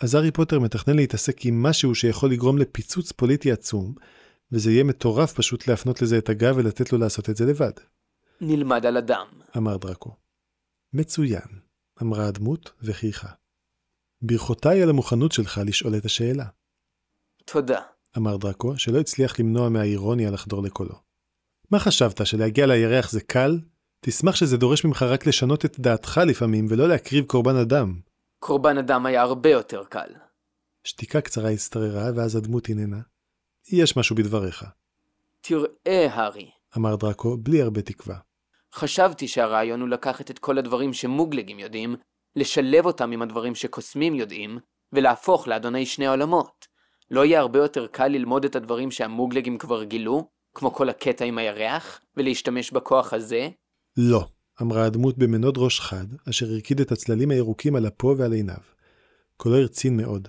אז 0.00 0.14
הארי 0.14 0.30
פוטר 0.30 0.58
מתכנן 0.58 0.96
להתעסק 0.96 1.46
עם 1.46 1.62
משהו 1.62 1.94
שיכול 1.94 2.30
לגרום 2.30 2.58
לפיצוץ 2.58 3.12
פוליטי 3.12 3.52
עצום, 3.52 3.94
וזה 4.52 4.70
יהיה 4.70 4.84
מטורף 4.84 5.32
פשוט 5.32 5.68
להפנות 5.68 6.02
לזה 6.02 6.18
את 6.18 6.28
הגב 6.28 6.54
ולתת 6.56 6.92
לו 6.92 6.98
לעשות 6.98 7.30
את 7.30 7.36
זה 7.36 7.44
לבד, 7.44 7.72
נלמד 8.40 8.86
על 8.86 8.96
אדם. 8.96 9.26
אמר 9.56 9.76
דרקו. 9.76 10.16
מצוין, 10.92 11.60
אמרה 12.02 12.26
הדמות 12.26 12.72
וחייכה. 12.82 13.28
ברכותיי 14.22 14.82
על 14.82 14.90
המוכנות 14.90 15.32
שלך 15.32 15.60
לשאול 15.66 15.96
את 15.96 16.04
השאלה, 16.04 16.44
תודה. 17.44 17.80
אמר 18.16 18.36
דרקו, 18.36 18.78
שלא 18.78 19.00
הצליח 19.00 19.40
למנוע 19.40 19.68
מהאירוניה 19.68 20.30
לחדור 20.30 20.62
לקולו. 20.62 20.94
מה 21.70 21.78
חשבת, 21.78 22.26
שלהגיע 22.26 22.66
לירח 22.66 23.10
זה 23.10 23.20
קל? 23.20 23.60
תשמח 24.04 24.34
שזה 24.34 24.56
דורש 24.56 24.84
ממך 24.84 25.02
רק 25.02 25.26
לשנות 25.26 25.64
את 25.64 25.80
דעתך 25.80 26.20
לפעמים, 26.26 26.66
ולא 26.70 26.88
להקריב 26.88 27.24
קורבן 27.24 27.56
אדם. 27.56 28.00
קורבן 28.38 28.78
אדם 28.78 29.06
היה 29.06 29.22
הרבה 29.22 29.50
יותר 29.50 29.84
קל. 29.84 30.14
שתיקה 30.84 31.20
קצרה 31.20 31.50
הצטררה, 31.50 32.10
ואז 32.16 32.36
הדמות 32.36 32.68
הננה. 32.68 33.00
יש 33.72 33.96
משהו 33.96 34.16
בדבריך, 34.16 34.64
תראה, 35.40 36.06
הארי, 36.10 36.50
אמר 36.76 36.96
דרקו, 36.96 37.36
בלי 37.36 37.62
הרבה 37.62 37.82
תקווה. 37.82 38.16
חשבתי 38.74 39.28
שהרעיון 39.28 39.80
הוא 39.80 39.88
לקחת 39.88 40.30
את 40.30 40.38
כל 40.38 40.58
הדברים 40.58 40.92
שמוגלגים 40.92 41.58
יודעים, 41.58 41.96
לשלב 42.36 42.86
אותם 42.86 43.12
עם 43.12 43.22
הדברים 43.22 43.54
שקוסמים 43.54 44.14
יודעים, 44.14 44.58
ולהפוך 44.92 45.48
לאדוני 45.48 45.86
שני 45.86 46.06
העולמות. 46.06 46.66
לא 47.10 47.24
יהיה 47.24 47.40
הרבה 47.40 47.58
יותר 47.58 47.86
קל 47.86 48.08
ללמוד 48.08 48.44
את 48.44 48.56
הדברים 48.56 48.90
שהמוגלגים 48.90 49.58
כבר 49.58 49.84
גילו, 49.84 50.28
כמו 50.54 50.74
כל 50.74 50.88
הקטע 50.88 51.24
עם 51.24 51.38
הירח, 51.38 52.00
ולהשתמש 52.16 52.70
בכוח 52.70 53.12
הזה? 53.12 53.48
לא, 53.96 54.24
אמרה 54.62 54.84
הדמות 54.84 55.18
במנוד 55.18 55.58
ראש 55.58 55.80
חד, 55.80 56.06
אשר 56.28 56.46
הרקיד 56.46 56.80
את 56.80 56.92
הצללים 56.92 57.30
הירוקים 57.30 57.76
על 57.76 57.86
אפו 57.86 58.14
ועל 58.18 58.32
עיניו. 58.32 58.60
קולו 59.36 59.56
הרצין 59.56 59.96
מאוד. 59.96 60.28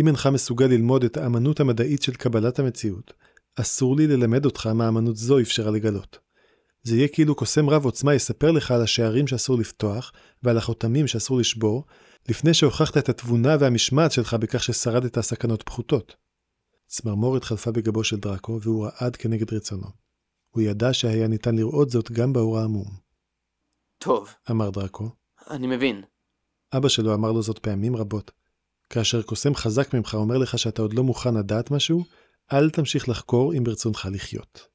אם 0.00 0.06
אינך 0.06 0.26
מסוגל 0.26 0.66
ללמוד 0.66 1.04
את 1.04 1.16
האמנות 1.16 1.60
המדעית 1.60 2.02
של 2.02 2.14
קבלת 2.14 2.58
המציאות, 2.58 3.12
אסור 3.56 3.96
לי 3.96 4.06
ללמד 4.06 4.44
אותך 4.44 4.66
מה 4.66 4.88
אמנות 4.88 5.16
זו 5.16 5.40
אפשרה 5.40 5.70
לגלות. 5.70 6.18
זה 6.82 6.96
יהיה 6.96 7.08
כאילו 7.08 7.34
קוסם 7.34 7.70
רב 7.70 7.84
עוצמה 7.84 8.14
יספר 8.14 8.50
לך 8.50 8.70
על 8.70 8.82
השערים 8.82 9.26
שאסור 9.26 9.58
לפתוח, 9.58 10.12
ועל 10.42 10.56
החותמים 10.56 11.06
שאסור 11.06 11.38
לשבור, 11.38 11.84
לפני 12.28 12.54
שהוכחת 12.54 12.98
את 12.98 13.08
התבונה 13.08 13.56
והמשמעת 13.60 14.12
שלך 14.12 14.34
בכך 14.34 14.62
ששרדת 14.62 15.20
סכנות 15.20 15.62
פחותות. 15.62 16.16
צמרמורת 16.86 17.44
חלפה 17.44 17.72
בגבו 17.72 18.04
של 18.04 18.16
דראקו, 18.16 18.58
והוא 18.62 18.86
רעד 18.86 19.16
כנגד 19.16 19.54
רצונו. 19.54 19.86
הוא 20.50 20.62
ידע 20.62 20.92
שהיה 20.92 21.28
ניתן 21.28 21.54
לראות 21.54 21.90
זאת 21.90 22.12
גם 22.12 22.32
באור 22.32 22.58
העמום. 22.58 22.88
טוב, 23.98 24.28
אמר 24.50 24.70
דראקו. 24.70 25.10
אני 25.50 25.66
מבין. 25.66 26.02
אבא 26.76 26.88
שלו 26.88 27.14
אמר 27.14 27.32
לו 27.32 27.42
זאת 27.42 27.58
פעמים 27.58 27.96
רבות. 27.96 28.37
כאשר 28.90 29.22
קוסם 29.22 29.54
חזק 29.54 29.94
ממך 29.94 30.14
אומר 30.14 30.38
לך 30.38 30.58
שאתה 30.58 30.82
עוד 30.82 30.94
לא 30.94 31.04
מוכן 31.04 31.34
לדעת 31.34 31.70
משהו, 31.70 32.04
אל 32.52 32.70
תמשיך 32.70 33.08
לחקור 33.08 33.54
אם 33.54 33.64
ברצונך 33.64 34.08
לחיות. 34.12 34.68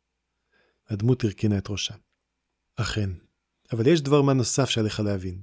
הדמות 0.90 1.24
הרכינה 1.24 1.58
את 1.58 1.70
ראשה. 1.70 1.94
אכן, 2.76 3.10
אבל 3.74 3.88
יש 3.88 4.02
דבר 4.02 4.22
מה 4.22 4.34
נוסף 4.34 4.70
שעליך 4.70 5.00
להבין. 5.00 5.42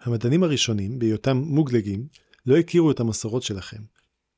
המדענים 0.00 0.42
הראשונים, 0.42 0.98
בהיותם 0.98 1.36
מוגלגים, 1.36 2.06
לא 2.46 2.56
הכירו 2.56 2.90
את 2.90 3.00
המסורות 3.00 3.42
שלכם. 3.42 3.82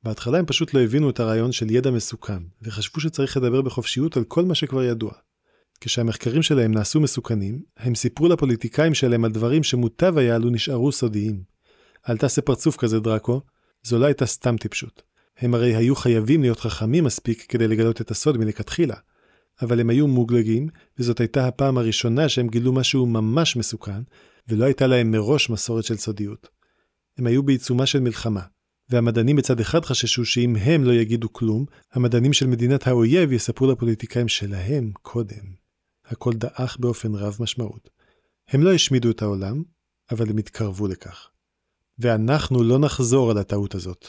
בהתחלה 0.03 0.39
הם 0.39 0.45
פשוט 0.45 0.73
לא 0.73 0.79
הבינו 0.79 1.09
את 1.09 1.19
הרעיון 1.19 1.51
של 1.51 1.71
ידע 1.71 1.91
מסוכן, 1.91 2.43
וחשבו 2.61 3.01
שצריך 3.01 3.37
לדבר 3.37 3.61
בחופשיות 3.61 4.17
על 4.17 4.23
כל 4.23 4.45
מה 4.45 4.55
שכבר 4.55 4.83
ידוע. 4.83 5.11
כשהמחקרים 5.81 6.43
שלהם 6.43 6.71
נעשו 6.73 6.99
מסוכנים, 6.99 7.61
הם 7.77 7.95
סיפרו 7.95 8.27
לפוליטיקאים 8.27 8.93
שלהם 8.93 9.25
על 9.25 9.31
דברים 9.31 9.63
שמוטב 9.63 10.17
היה 10.17 10.37
לו 10.37 10.49
נשארו 10.49 10.91
סודיים. 10.91 11.43
אל 12.09 12.17
תעשה 12.17 12.41
פרצוף 12.41 12.77
כזה, 12.77 12.99
דראקו, 12.99 13.41
זו 13.85 13.99
לא 13.99 14.05
הייתה 14.05 14.25
סתם 14.25 14.57
טיפשות. 14.57 15.03
הם 15.37 15.53
הרי 15.53 15.75
היו 15.75 15.95
חייבים 15.95 16.41
להיות 16.41 16.59
חכמים 16.59 17.03
מספיק 17.03 17.45
כדי 17.49 17.67
לגלות 17.67 18.01
את 18.01 18.11
הסוד 18.11 18.37
מלכתחילה. 18.37 18.95
אבל 19.61 19.79
הם 19.79 19.89
היו 19.89 20.07
מוגלגים, 20.07 20.67
וזאת 20.97 21.19
הייתה 21.19 21.47
הפעם 21.47 21.77
הראשונה 21.77 22.29
שהם 22.29 22.47
גילו 22.47 22.73
משהו 22.73 23.05
ממש 23.05 23.55
מסוכן, 23.55 24.01
ולא 24.47 24.65
הייתה 24.65 24.87
להם 24.87 25.11
מראש 25.11 25.49
מסורת 25.49 25.83
של 25.83 25.97
סודיות. 25.97 26.49
הם 27.17 27.27
היו 27.27 27.43
בעיצומה 27.43 27.85
של 27.85 27.99
מלחמה, 27.99 28.41
והמדענים 28.89 29.35
מצד 29.35 29.59
אחד 29.59 29.85
חששו 29.85 30.25
שאם 30.25 30.55
הם 30.55 30.83
לא 30.83 30.91
יגידו 30.91 31.33
כלום, 31.33 31.65
המדענים 31.93 32.33
של 32.33 32.47
מדינת 32.47 32.87
האויב 32.87 33.31
יספרו 33.31 33.71
לפוליטיקאים 33.71 34.27
שלהם 34.27 34.91
קודם. 35.01 35.53
הכל 36.05 36.33
דעך 36.33 36.77
באופן 36.79 37.15
רב 37.15 37.37
משמעות. 37.39 37.89
הם 38.47 38.63
לא 38.63 38.73
השמידו 38.73 39.11
את 39.11 39.21
העולם, 39.21 39.63
אבל 40.11 40.29
הם 40.29 40.37
התקרבו 40.37 40.87
לכך. 40.87 41.29
ואנחנו 41.99 42.63
לא 42.63 42.79
נחזור 42.79 43.31
על 43.31 43.37
הטעות 43.37 43.75
הזאת, 43.75 44.07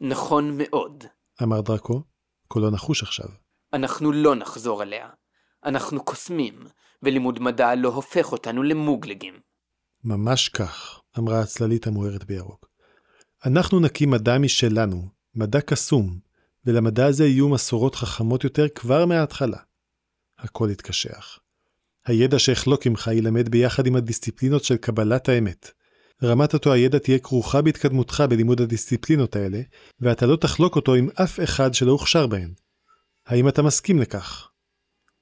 נכון 0.00 0.58
מאוד. 0.58 1.04
אמר 1.42 1.60
דרקו, 1.60 2.02
קולו 2.48 2.70
נחוש 2.70 3.02
עכשיו. 3.02 3.28
אנחנו 3.72 4.12
לא 4.12 4.34
נחזור 4.34 4.82
עליה. 4.82 5.08
אנחנו 5.64 6.04
קוסמים, 6.04 6.54
ולימוד 7.02 7.38
מדע 7.42 7.74
לא 7.74 7.88
הופך 7.88 8.32
אותנו 8.32 8.62
למוגלגים. 8.62 9.34
ממש 10.04 10.48
כך, 10.48 11.00
אמרה 11.18 11.40
הצללית 11.40 11.86
המוארת 11.86 12.24
בירוק. 12.24 12.68
אנחנו 13.46 13.80
נקים 13.80 14.10
מדע 14.10 14.38
משלנו, 14.38 15.08
מדע 15.34 15.60
קסום, 15.60 16.18
ולמדע 16.64 17.06
הזה 17.06 17.26
יהיו 17.26 17.48
מסורות 17.48 17.94
חכמות 17.94 18.44
יותר 18.44 18.68
כבר 18.68 19.06
מההתחלה. 19.06 19.58
הכל 20.38 20.70
התקשח. 20.70 21.38
הידע 22.06 22.38
שאחלוק 22.38 22.86
עמך 22.86 23.10
ילמד 23.12 23.48
ביחד 23.48 23.86
עם 23.86 23.96
הדיסציפלינות 23.96 24.64
של 24.64 24.76
קבלת 24.76 25.28
האמת. 25.28 25.70
רמת 26.22 26.54
אותו 26.54 26.72
הידע 26.72 26.98
תהיה 26.98 27.18
כרוכה 27.18 27.62
בהתקדמותך 27.62 28.24
בלימוד 28.30 28.60
הדיסציפלינות 28.60 29.36
האלה, 29.36 29.60
ואתה 30.00 30.26
לא 30.26 30.36
תחלוק 30.36 30.76
אותו 30.76 30.94
עם 30.94 31.08
אף 31.14 31.40
אחד 31.40 31.74
שלא 31.74 31.92
הוכשר 31.92 32.26
בהן. 32.26 32.50
האם 33.26 33.48
אתה 33.48 33.62
מסכים 33.62 33.98
לכך? 33.98 34.48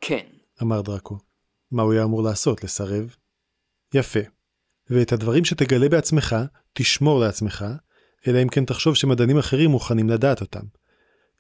כן, 0.01 0.27
אמר 0.63 0.81
דראקו. 0.81 1.19
מה 1.73 1.83
הוא 1.83 1.93
היה 1.93 2.05
אמור 2.05 2.23
לעשות, 2.23 2.65
לסרב? 2.65 3.17
יפה. 3.95 4.21
ואת 4.91 5.13
הדברים 5.13 5.45
שתגלה 5.45 5.89
בעצמך, 5.89 6.37
תשמור 6.73 7.21
לעצמך, 7.21 7.65
אלא 8.27 8.43
אם 8.43 8.49
כן 8.49 8.65
תחשוב 8.65 8.95
שמדענים 8.95 9.39
אחרים 9.39 9.71
מוכנים 9.71 10.09
לדעת 10.09 10.41
אותם. 10.41 10.63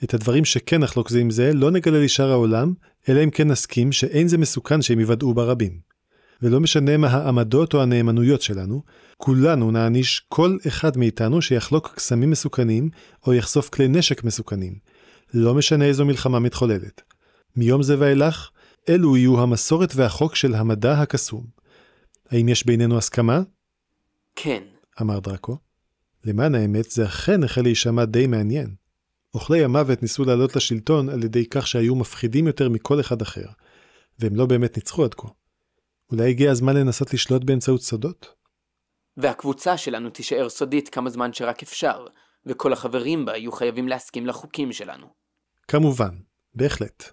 את 0.04 0.14
הדברים 0.14 0.44
שכן 0.44 0.80
נחלוק 0.80 1.10
זה 1.10 1.20
עם 1.20 1.30
זה, 1.30 1.52
לא 1.52 1.70
נגלה 1.70 1.98
לשאר 1.98 2.30
העולם, 2.30 2.74
אלא 3.08 3.24
אם 3.24 3.30
כן 3.30 3.48
נסכים 3.48 3.92
שאין 3.92 4.28
זה 4.28 4.38
מסוכן 4.38 4.82
שהם 4.82 5.00
יוודאו 5.00 5.34
ברבים. 5.34 5.93
ולא 6.44 6.60
משנה 6.60 6.96
מה 6.96 7.08
העמדות 7.08 7.74
או 7.74 7.82
הנאמנויות 7.82 8.42
שלנו, 8.42 8.82
כולנו 9.16 9.70
נעניש 9.70 10.26
כל 10.28 10.56
אחד 10.68 10.96
מאיתנו 10.96 11.42
שיחלוק 11.42 11.92
קסמים 11.96 12.30
מסוכנים, 12.30 12.90
או 13.26 13.34
יחשוף 13.34 13.68
כלי 13.68 13.88
נשק 13.88 14.24
מסוכנים. 14.24 14.78
לא 15.34 15.54
משנה 15.54 15.84
איזו 15.84 16.04
מלחמה 16.04 16.38
מתחוללת. 16.38 17.02
מיום 17.56 17.82
זה 17.82 17.96
ואילך, 17.98 18.50
אלו 18.88 19.16
יהיו 19.16 19.40
המסורת 19.40 19.92
והחוק 19.96 20.36
של 20.36 20.54
המדע 20.54 20.92
הקסום. 20.92 21.44
האם 22.30 22.48
יש 22.48 22.66
בינינו 22.66 22.98
הסכמה? 22.98 23.42
כן. 24.36 24.62
אמר 25.00 25.18
דראקו. 25.18 25.56
למען 26.24 26.54
האמת, 26.54 26.90
זה 26.90 27.04
אכן 27.04 27.44
החל 27.44 27.62
להישמע 27.62 28.04
די 28.04 28.26
מעניין. 28.26 28.74
אוכלי 29.34 29.64
המוות 29.64 30.02
ניסו 30.02 30.24
לעלות 30.24 30.56
לשלטון 30.56 31.08
על 31.08 31.24
ידי 31.24 31.46
כך 31.46 31.66
שהיו 31.66 31.94
מפחידים 31.94 32.46
יותר 32.46 32.68
מכל 32.68 33.00
אחד 33.00 33.22
אחר, 33.22 33.46
והם 34.18 34.36
לא 34.36 34.46
באמת 34.46 34.76
ניצחו 34.76 35.04
עד 35.04 35.14
כה. 35.14 35.28
אולי 36.14 36.30
הגיע 36.30 36.50
הזמן 36.50 36.76
לנסות 36.76 37.14
לשלוט 37.14 37.44
באמצעות 37.44 37.82
סודות? 37.82 38.34
והקבוצה 39.16 39.76
שלנו 39.76 40.10
תישאר 40.10 40.48
סודית 40.48 40.88
כמה 40.88 41.10
זמן 41.10 41.32
שרק 41.32 41.62
אפשר, 41.62 42.06
וכל 42.46 42.72
החברים 42.72 43.24
בה 43.24 43.36
יהיו 43.36 43.52
חייבים 43.52 43.88
להסכים 43.88 44.26
לחוקים 44.26 44.72
שלנו. 44.72 45.06
כמובן, 45.68 46.14
בהחלט. 46.54 47.04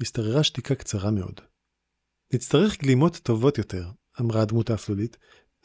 השתררה 0.00 0.44
שתיקה 0.44 0.74
קצרה 0.74 1.10
מאוד. 1.10 1.40
נצטרך 2.34 2.78
גלימות 2.78 3.16
טובות 3.16 3.58
יותר, 3.58 3.84
אמרה 4.20 4.42
הדמות 4.42 4.70
האפלולית, 4.70 5.16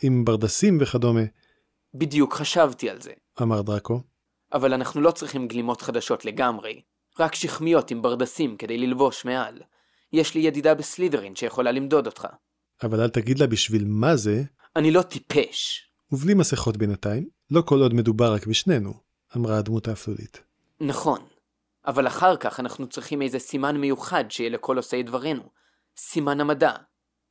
עם 0.02 0.26
ברדסים 0.26 0.78
וכדומה, 0.82 1.24
בדיוק 1.94 2.34
חשבתי 2.34 2.90
על 2.90 3.02
זה. 3.02 3.12
אמר 3.42 3.62
דראקו. 3.62 4.02
אבל 4.54 4.74
אנחנו 4.74 5.02
לא 5.02 5.12
צריכים 5.12 5.48
גלימות 5.48 5.82
חדשות 5.82 6.26
לגמרי, 6.26 6.82
רק 7.20 7.36
שכמיות 7.36 7.92
עם 7.92 8.02
ברדסים 8.02 8.58
כדי 8.58 8.78
ללבוש 8.78 9.26
מעל. 9.26 9.62
יש 10.14 10.36
לי 10.36 10.42
ידידה 10.42 10.76
בסלידרין 10.76 11.36
שיכולה 11.36 11.72
למדוד 11.72 12.06
אותך. 12.06 12.28
אבל 12.84 13.02
אל 13.02 13.10
תגיד 13.10 13.40
לה 13.40 13.48
בשביל 13.48 13.86
מה 13.88 14.16
זה, 14.16 14.44
אני 14.76 14.92
לא 14.92 15.02
טיפש. 15.02 15.90
ובלי 16.12 16.34
מסכות 16.34 16.78
בינתיים, 16.78 17.30
לא 17.52 17.62
כל 17.62 17.82
עוד 17.82 17.94
מדובר 17.94 18.34
רק 18.34 18.48
בשנינו, 18.48 18.94
אמרה 19.38 19.58
הדמות 19.58 19.88
האפלולית. 19.88 20.44
נכון. 20.80 21.20
אבל 21.88 22.08
אחר 22.08 22.36
כך 22.38 22.60
אנחנו 22.60 22.88
צריכים 22.88 23.22
איזה 23.22 23.40
סימן 23.40 23.78
מיוחד 23.78 24.24
שיהיה 24.30 24.50
לכל 24.50 24.78
עושי 24.78 25.04
דברינו. 25.04 25.44
סימן 25.98 26.42
המדע. 26.42 26.72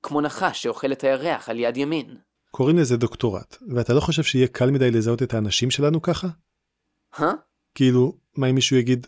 כמו 0.02 0.20
נחש 0.20 0.62
שאוכל 0.62 0.92
את 0.92 1.04
הירח 1.04 1.48
על 1.48 1.58
יד 1.58 1.76
ימין. 1.76 2.16
קוראים 2.50 2.78
לזה 2.78 2.96
דוקטורט, 2.96 3.56
ואתה 3.74 3.94
לא 3.94 4.00
חושב 4.00 4.22
שיהיה 4.22 4.48
קל 4.48 4.70
מדי 4.70 4.90
לזהות 4.90 5.22
את 5.22 5.34
האנשים 5.34 5.70
שלנו 5.70 6.02
ככה? 6.02 6.28
הא? 7.16 7.32
כאילו, 7.74 8.16
מה 8.36 8.46
אם 8.50 8.54
מישהו 8.54 8.76
יגיד, 8.76 9.06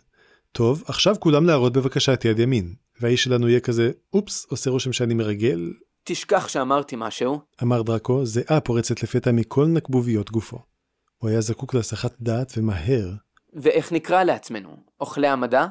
טוב, 0.51 0.83
עכשיו 0.87 1.15
כולם 1.19 1.45
להראות 1.45 1.73
בבקשה 1.73 2.13
את 2.13 2.25
יד 2.25 2.39
ימין, 2.39 2.75
והאיש 3.01 3.23
שלנו 3.23 3.49
יהיה 3.49 3.59
כזה, 3.59 3.91
אופס, 4.13 4.45
עושה 4.49 4.69
רושם 4.69 4.93
שאני 4.93 5.13
מרגל, 5.13 5.73
תשכח 6.07 6.47
שאמרתי 6.47 6.95
משהו. 6.97 7.39
אמר 7.63 7.81
דרקו, 7.81 8.25
זיעה 8.25 8.61
פורצת 8.61 9.03
לפתע 9.03 9.31
מכל 9.31 9.65
נקבוביות 9.65 10.31
גופו. 10.31 10.59
הוא 11.17 11.29
היה 11.29 11.41
זקוק 11.41 11.73
להסחת 11.73 12.15
דעת 12.19 12.53
ומהר. 12.57 13.13
ואיך 13.53 13.91
נקרא 13.91 14.23
לעצמנו? 14.23 14.77
אוכלי 15.01 15.27
המדע? 15.27 15.65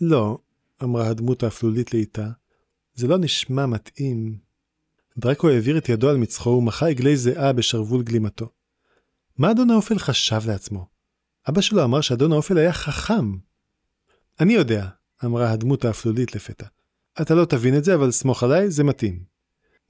לא, 0.00 0.38
אמרה 0.82 1.08
הדמות 1.08 1.42
האפלולית 1.42 1.94
לאיתה, 1.94 2.28
זה 2.94 3.08
לא 3.08 3.18
נשמע 3.18 3.66
מתאים. 3.66 4.38
דרקו 5.18 5.48
העביר 5.48 5.78
את 5.78 5.88
ידו 5.88 6.10
על 6.10 6.16
מצחו 6.16 6.50
ומחה 6.50 6.88
עגלי 6.88 7.16
זיעה 7.16 7.52
בשרוול 7.52 8.02
גלימתו. 8.02 8.48
מה 9.38 9.50
אדון 9.50 9.70
האופל 9.70 9.98
חשב 9.98 10.40
לעצמו? 10.46 10.86
אבא 11.48 11.60
שלו 11.60 11.84
אמר 11.84 12.00
שאדון 12.00 12.32
האופל 12.32 12.58
היה 12.58 12.72
חכם. 12.72 13.32
אני 14.40 14.52
יודע, 14.52 14.86
אמרה 15.24 15.50
הדמות 15.50 15.84
האפלולית 15.84 16.34
לפתע. 16.34 16.66
אתה 17.22 17.34
לא 17.34 17.44
תבין 17.44 17.76
את 17.76 17.84
זה, 17.84 17.94
אבל 17.94 18.10
סמוך 18.10 18.42
עליי, 18.42 18.70
זה 18.70 18.84
מתאים. 18.84 19.30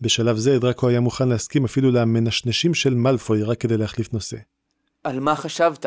בשלב 0.01 0.37
זה 0.37 0.59
דרקו 0.59 0.89
היה 0.89 1.01
מוכן 1.01 1.29
להסכים 1.29 1.65
אפילו 1.65 1.91
למנשנשים 1.91 2.75
של 2.75 2.95
מאלפוי 2.95 3.43
רק 3.43 3.61
כדי 3.61 3.77
להחליף 3.77 4.13
נושא. 4.13 4.37
על 5.05 5.21
מה 5.21 5.37
חשבת? 5.37 5.87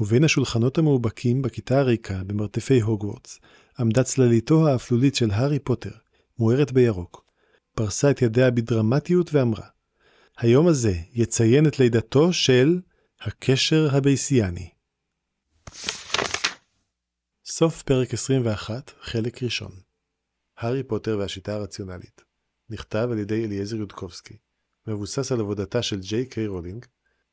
ובין 0.00 0.24
השולחנות 0.24 0.78
המאובקים 0.78 1.42
בכיתה 1.42 1.78
הריקה 1.78 2.20
במרתפי 2.26 2.80
הוגוורטס, 2.80 3.40
עמדה 3.78 4.02
צלליתו 4.02 4.68
האפלולית 4.68 5.14
של 5.14 5.30
הארי 5.30 5.58
פוטר, 5.58 5.90
מוארת 6.38 6.72
בירוק. 6.72 7.26
פרסה 7.74 8.10
את 8.10 8.22
ידיה 8.22 8.50
בדרמטיות 8.50 9.34
ואמרה, 9.34 9.66
היום 10.38 10.66
הזה 10.66 10.94
יציין 11.12 11.66
את 11.66 11.78
לידתו 11.78 12.32
של 12.32 12.80
הקשר 13.20 13.88
הבייסיאני. 13.92 14.70
סוף 17.44 17.82
פרק 17.82 18.14
21, 18.14 18.90
חלק 19.00 19.42
ראשון. 19.42 19.72
הארי 20.58 20.82
פוטר 20.82 21.18
והשיטה 21.18 21.54
הרציונלית. 21.54 22.25
נכתב 22.70 23.08
על 23.12 23.18
ידי 23.18 23.44
אליעזר 23.44 23.76
יודקובסקי. 23.76 24.36
מבוסס 24.86 25.32
על 25.32 25.40
עבודתה 25.40 25.82
של 25.82 26.00
ג'יי 26.00 26.26
קיי 26.26 26.46
רולינג. 26.46 26.86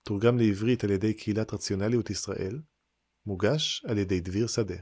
תורגם 0.04 0.38
לעברית 0.38 0.84
על 0.84 0.90
ידי 0.90 1.14
קהילת 1.14 1.54
רציונליות 1.54 2.10
ישראל. 2.10 2.62
מוגש 3.26 3.86
על 3.88 3.98
ידי 3.98 4.20
דביר 4.20 4.48
שדה. 4.48 4.76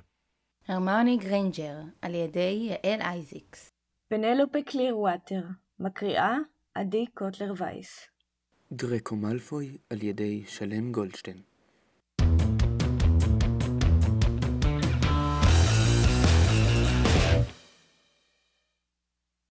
הרמוני 0.68 1.18
גריינג'ר, 1.18 1.76
על 2.02 2.16
ידי 2.16 2.70
יעל 2.70 3.02
אייזיקס. 3.02 3.72
פנלופה 4.08 4.60
קליר 4.66 4.98
ווטר, 4.98 5.42
מקריאה 5.80 6.38
עדי 6.76 7.06
קוטלר 7.14 7.54
וייס. 7.58 8.08
דרקו 8.72 9.16
מלפוי 9.16 9.78
על 9.90 10.04
ידי 10.04 10.44
שלם 10.48 10.92
גולדשטיין 10.92 11.42